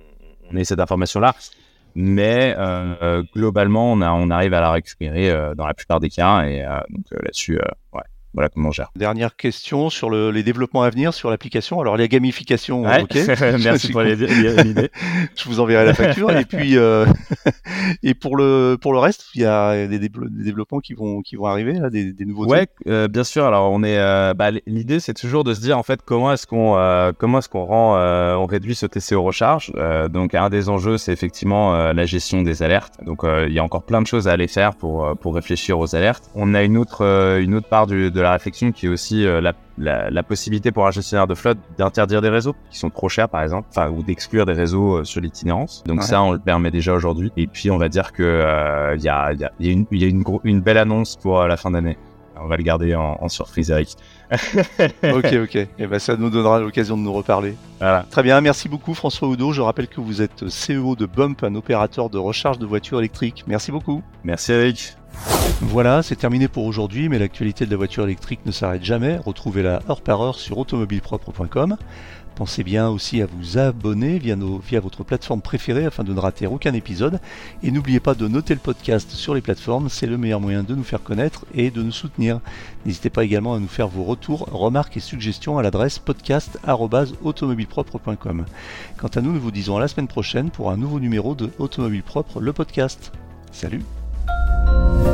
ait 0.57 0.64
cette 0.64 0.81
information 0.81 1.21
là 1.21 1.35
mais 1.94 2.54
euh, 2.59 2.94
euh, 3.02 3.22
globalement, 3.35 3.92
on, 3.92 4.00
a, 4.00 4.12
on 4.12 4.30
arrive 4.30 4.54
à 4.54 4.61
la 4.61 4.70
récupérer 4.70 5.30
euh, 5.30 5.54
dans 5.54 5.66
la 5.66 5.74
plupart 5.74 6.00
des 6.00 6.11
cas, 6.11 6.44
et 6.44 6.64
donc 6.90 7.04
là-dessus, 7.11 7.59
ouais, 7.92 8.02
voilà 8.35 8.49
comment 8.49 8.68
on 8.68 8.73
gère. 8.73 8.90
Dernière 8.97 9.37
question 9.37 9.90
sur 9.90 10.11
le, 10.11 10.31
les 10.31 10.42
développements 10.42 10.83
à 10.83 10.90
venir 10.90 11.14
sur 11.14 11.31
l'application. 11.31 11.81
Alors 11.81 11.97
la 11.97 12.09
gamification, 12.09 12.83
ok. 12.83 13.16
Merci 13.62 13.92
pour 13.92 14.03
l'idée. 14.03 14.27
Je 15.37 15.49
vous 15.49 15.61
enverrai 15.61 15.85
la 15.85 15.94
facture. 15.94 16.31
et 16.37 16.44
puis 16.44 16.77
euh, 16.77 17.07
et 18.03 18.14
pour 18.14 18.37
le 18.37 18.77
pour 18.81 18.92
le 18.92 18.99
reste, 18.99 19.27
il 19.35 19.42
y 19.42 19.44
a 19.44 19.87
des, 19.87 19.99
développements 19.99 20.81
qui 20.81 20.94
vont 20.94 21.23
qui 21.23 21.37
vont 21.37 21.47
arriver 21.47 21.75
là, 21.75 21.90
des, 21.90 22.12
des 22.12 22.25
nouveaux. 22.25 22.47
Ouais, 22.47 22.66
euh, 22.88 23.09
bien 23.09 23.25
sûr. 23.25 23.44
Alors 23.44 23.70
on 23.70 23.83
est, 23.83 23.99
euh, 23.99 24.35
bah, 24.35 24.51
l'idée 24.66 25.01
c'est 25.01 25.14
toujours 25.14 25.44
de 25.44 25.55
se 25.55 25.61
dire 25.61 25.79
en 25.79 25.83
fait 25.83 26.01
comment 26.05 26.33
est-ce 26.33 26.47
qu'on 26.47 26.77
euh, 26.77 27.12
comment 27.16 27.38
est-ce 27.38 27.49
qu'on 27.49 27.64
rend 27.64 27.94
on 27.94 28.47
réduit 28.47 28.75
ce 28.75 28.87
TCO 28.87 29.23
recharge? 29.23 29.73
donc 30.11 30.35
un 30.35 30.49
des 30.51 30.68
enjeux 30.68 30.99
c'est 30.99 31.12
effectivement 31.12 31.92
la 31.92 32.07
gestion 32.07 32.42
des 32.42 32.62
alertes. 32.62 32.94
Donc 33.05 33.20
il 33.25 33.53
y 33.53 33.59
a 33.59 33.64
encore 33.64 33.85
plein 33.85 34.03
de 34.03 34.07
choses 34.07 34.29
à 34.29 34.33
aller 34.33 34.49
faire 34.49 34.75
pour 34.75 35.16
pour 35.18 35.35
réfléchir 35.35 35.79
aux 35.79 35.94
alertes. 35.94 36.31
On 36.35 36.55
a 36.55 36.62
une 36.62 36.77
autre 36.77 37.05
une 37.40 37.55
autre 37.55 37.68
part 37.68 37.87
du, 37.87 38.11
de 38.11 38.20
la 38.24 38.32
réflexion 38.32 38.72
qui 38.72 38.87
est 38.87 38.88
aussi 38.88 39.24
la, 39.24 39.54
la, 39.78 40.22
possibilité 40.22 40.72
pour 40.72 40.87
un 40.87 40.90
gestionnaire 40.90 41.26
de 41.26 41.34
flotte 41.34 41.58
d'interdire 41.78 42.20
des 42.20 42.28
réseaux 42.28 42.54
qui 42.70 42.78
sont 42.78 42.90
trop 42.90 43.08
chers, 43.08 43.28
par 43.28 43.42
exemple, 43.42 43.68
enfin, 43.70 43.88
ou 43.90 44.02
d'exclure 44.02 44.46
des 44.46 44.52
réseaux 44.52 45.04
sur 45.04 45.20
l'itinérance. 45.20 45.84
Donc 45.87 46.02
ça, 46.02 46.22
on 46.22 46.32
le 46.32 46.38
permet 46.38 46.70
déjà 46.70 46.92
aujourd'hui. 46.92 47.32
Et 47.37 47.46
puis, 47.46 47.70
on 47.70 47.78
va 47.78 47.88
dire 47.88 48.12
que 48.12 48.94
il 48.96 49.02
y 49.02 49.08
a, 49.08 49.32
y 49.32 49.44
a, 49.44 49.52
y 49.60 49.68
a, 49.68 49.72
une, 49.72 49.87
y 49.90 50.04
a 50.04 50.08
une, 50.08 50.24
une 50.44 50.60
belle 50.60 50.78
annonce 50.78 51.16
pour 51.16 51.44
la 51.44 51.56
fin 51.56 51.70
d'année. 51.70 51.96
On 52.40 52.46
va 52.46 52.56
le 52.56 52.62
garder 52.62 52.94
en, 52.94 53.28
surprise, 53.28 53.70
Eric. 53.70 53.96
ok, 54.32 55.34
ok. 55.44 55.56
Et 55.56 55.68
eh 55.78 55.87
ben, 55.87 55.98
ça 55.98 56.16
nous 56.16 56.30
donnera 56.30 56.60
l'occasion 56.60 56.96
de 56.96 57.02
nous 57.02 57.12
reparler. 57.12 57.54
Voilà. 57.78 58.04
Très 58.10 58.22
bien, 58.22 58.40
merci 58.40 58.68
beaucoup 58.68 58.94
François 58.94 59.28
Oudot. 59.28 59.52
Je 59.52 59.60
rappelle 59.60 59.88
que 59.88 60.00
vous 60.00 60.20
êtes 60.20 60.44
CEO 60.44 60.96
de 60.96 61.06
Bump, 61.06 61.44
un 61.44 61.54
opérateur 61.54 62.10
de 62.10 62.18
recharge 62.18 62.58
de 62.58 62.66
voitures 62.66 62.98
électriques. 62.98 63.44
Merci 63.46 63.70
beaucoup. 63.70 64.02
Merci 64.24 64.52
Eric. 64.52 64.96
Voilà, 65.61 66.03
c'est 66.03 66.16
terminé 66.16 66.48
pour 66.48 66.64
aujourd'hui, 66.64 67.09
mais 67.09 67.18
l'actualité 67.18 67.66
de 67.66 67.70
la 67.70 67.77
voiture 67.77 68.05
électrique 68.05 68.40
ne 68.44 68.53
s'arrête 68.53 68.85
jamais. 68.85 69.16
Retrouvez-la 69.16 69.81
heure 69.88 70.03
par 70.03 70.20
heure 70.20 70.38
sur 70.38 70.59
automobilepropre.com. 70.59 71.77
Pensez 72.35 72.64
bien 72.64 72.88
aussi 72.88 73.22
à 73.22 73.27
vous 73.27 73.59
abonner 73.59 74.18
via, 74.18 74.35
votre 74.81 75.05
plateforme 75.05 75.40
préférée 75.40 75.87
afin 75.87 76.03
de 76.03 76.12
ne 76.12 76.18
rater 76.18 76.48
aucun 76.48 76.74
épisode. 76.74 77.20
Et 77.62 77.70
n'oubliez 77.70 78.00
pas 78.00 78.14
de 78.14 78.27
noter 78.27 78.55
le 78.55 78.61
podcast 78.61 79.12
sur 79.12 79.35
les 79.35 79.40
plateformes, 79.40 79.88
c'est 79.88 80.07
le 80.07 80.18
meilleur 80.18 80.40
moyen 80.40 80.64
de 80.64 80.74
nous 80.74 80.83
faire 80.83 81.03
connaître 81.03 81.46
et 81.55 81.70
de 81.70 81.83
nous 81.83 81.92
soutenir. 81.92 82.40
N'hésitez 82.85 83.11
pas 83.11 83.22
également 83.24 83.55
à 83.55 83.61
nous 83.61 83.68
faire 83.68 83.87
vos 83.88 84.03
retours, 84.03 84.48
remarques 84.50 84.96
et 84.96 85.00
suggestions 85.00 85.59
à 85.59 85.62
l'adresse 85.62 86.00
podcast.automobilepropre.com. 86.00 88.46
Quant 88.96 89.09
à 89.09 89.20
nous, 89.20 89.33
nous 89.33 89.40
vous 89.40 89.53
disons 89.53 89.77
à 89.77 89.81
la 89.81 89.88
semaine 89.88 90.09
prochaine 90.09 90.50
pour 90.50 90.72
un 90.72 90.77
nouveau 90.77 90.98
numéro 90.98 91.37
de 91.37 91.50
Automobile 91.59 92.03
Propre, 92.03 92.40
le 92.40 92.53
podcast. 92.53 93.12
Salut 93.53 93.85
아! 94.46 95.13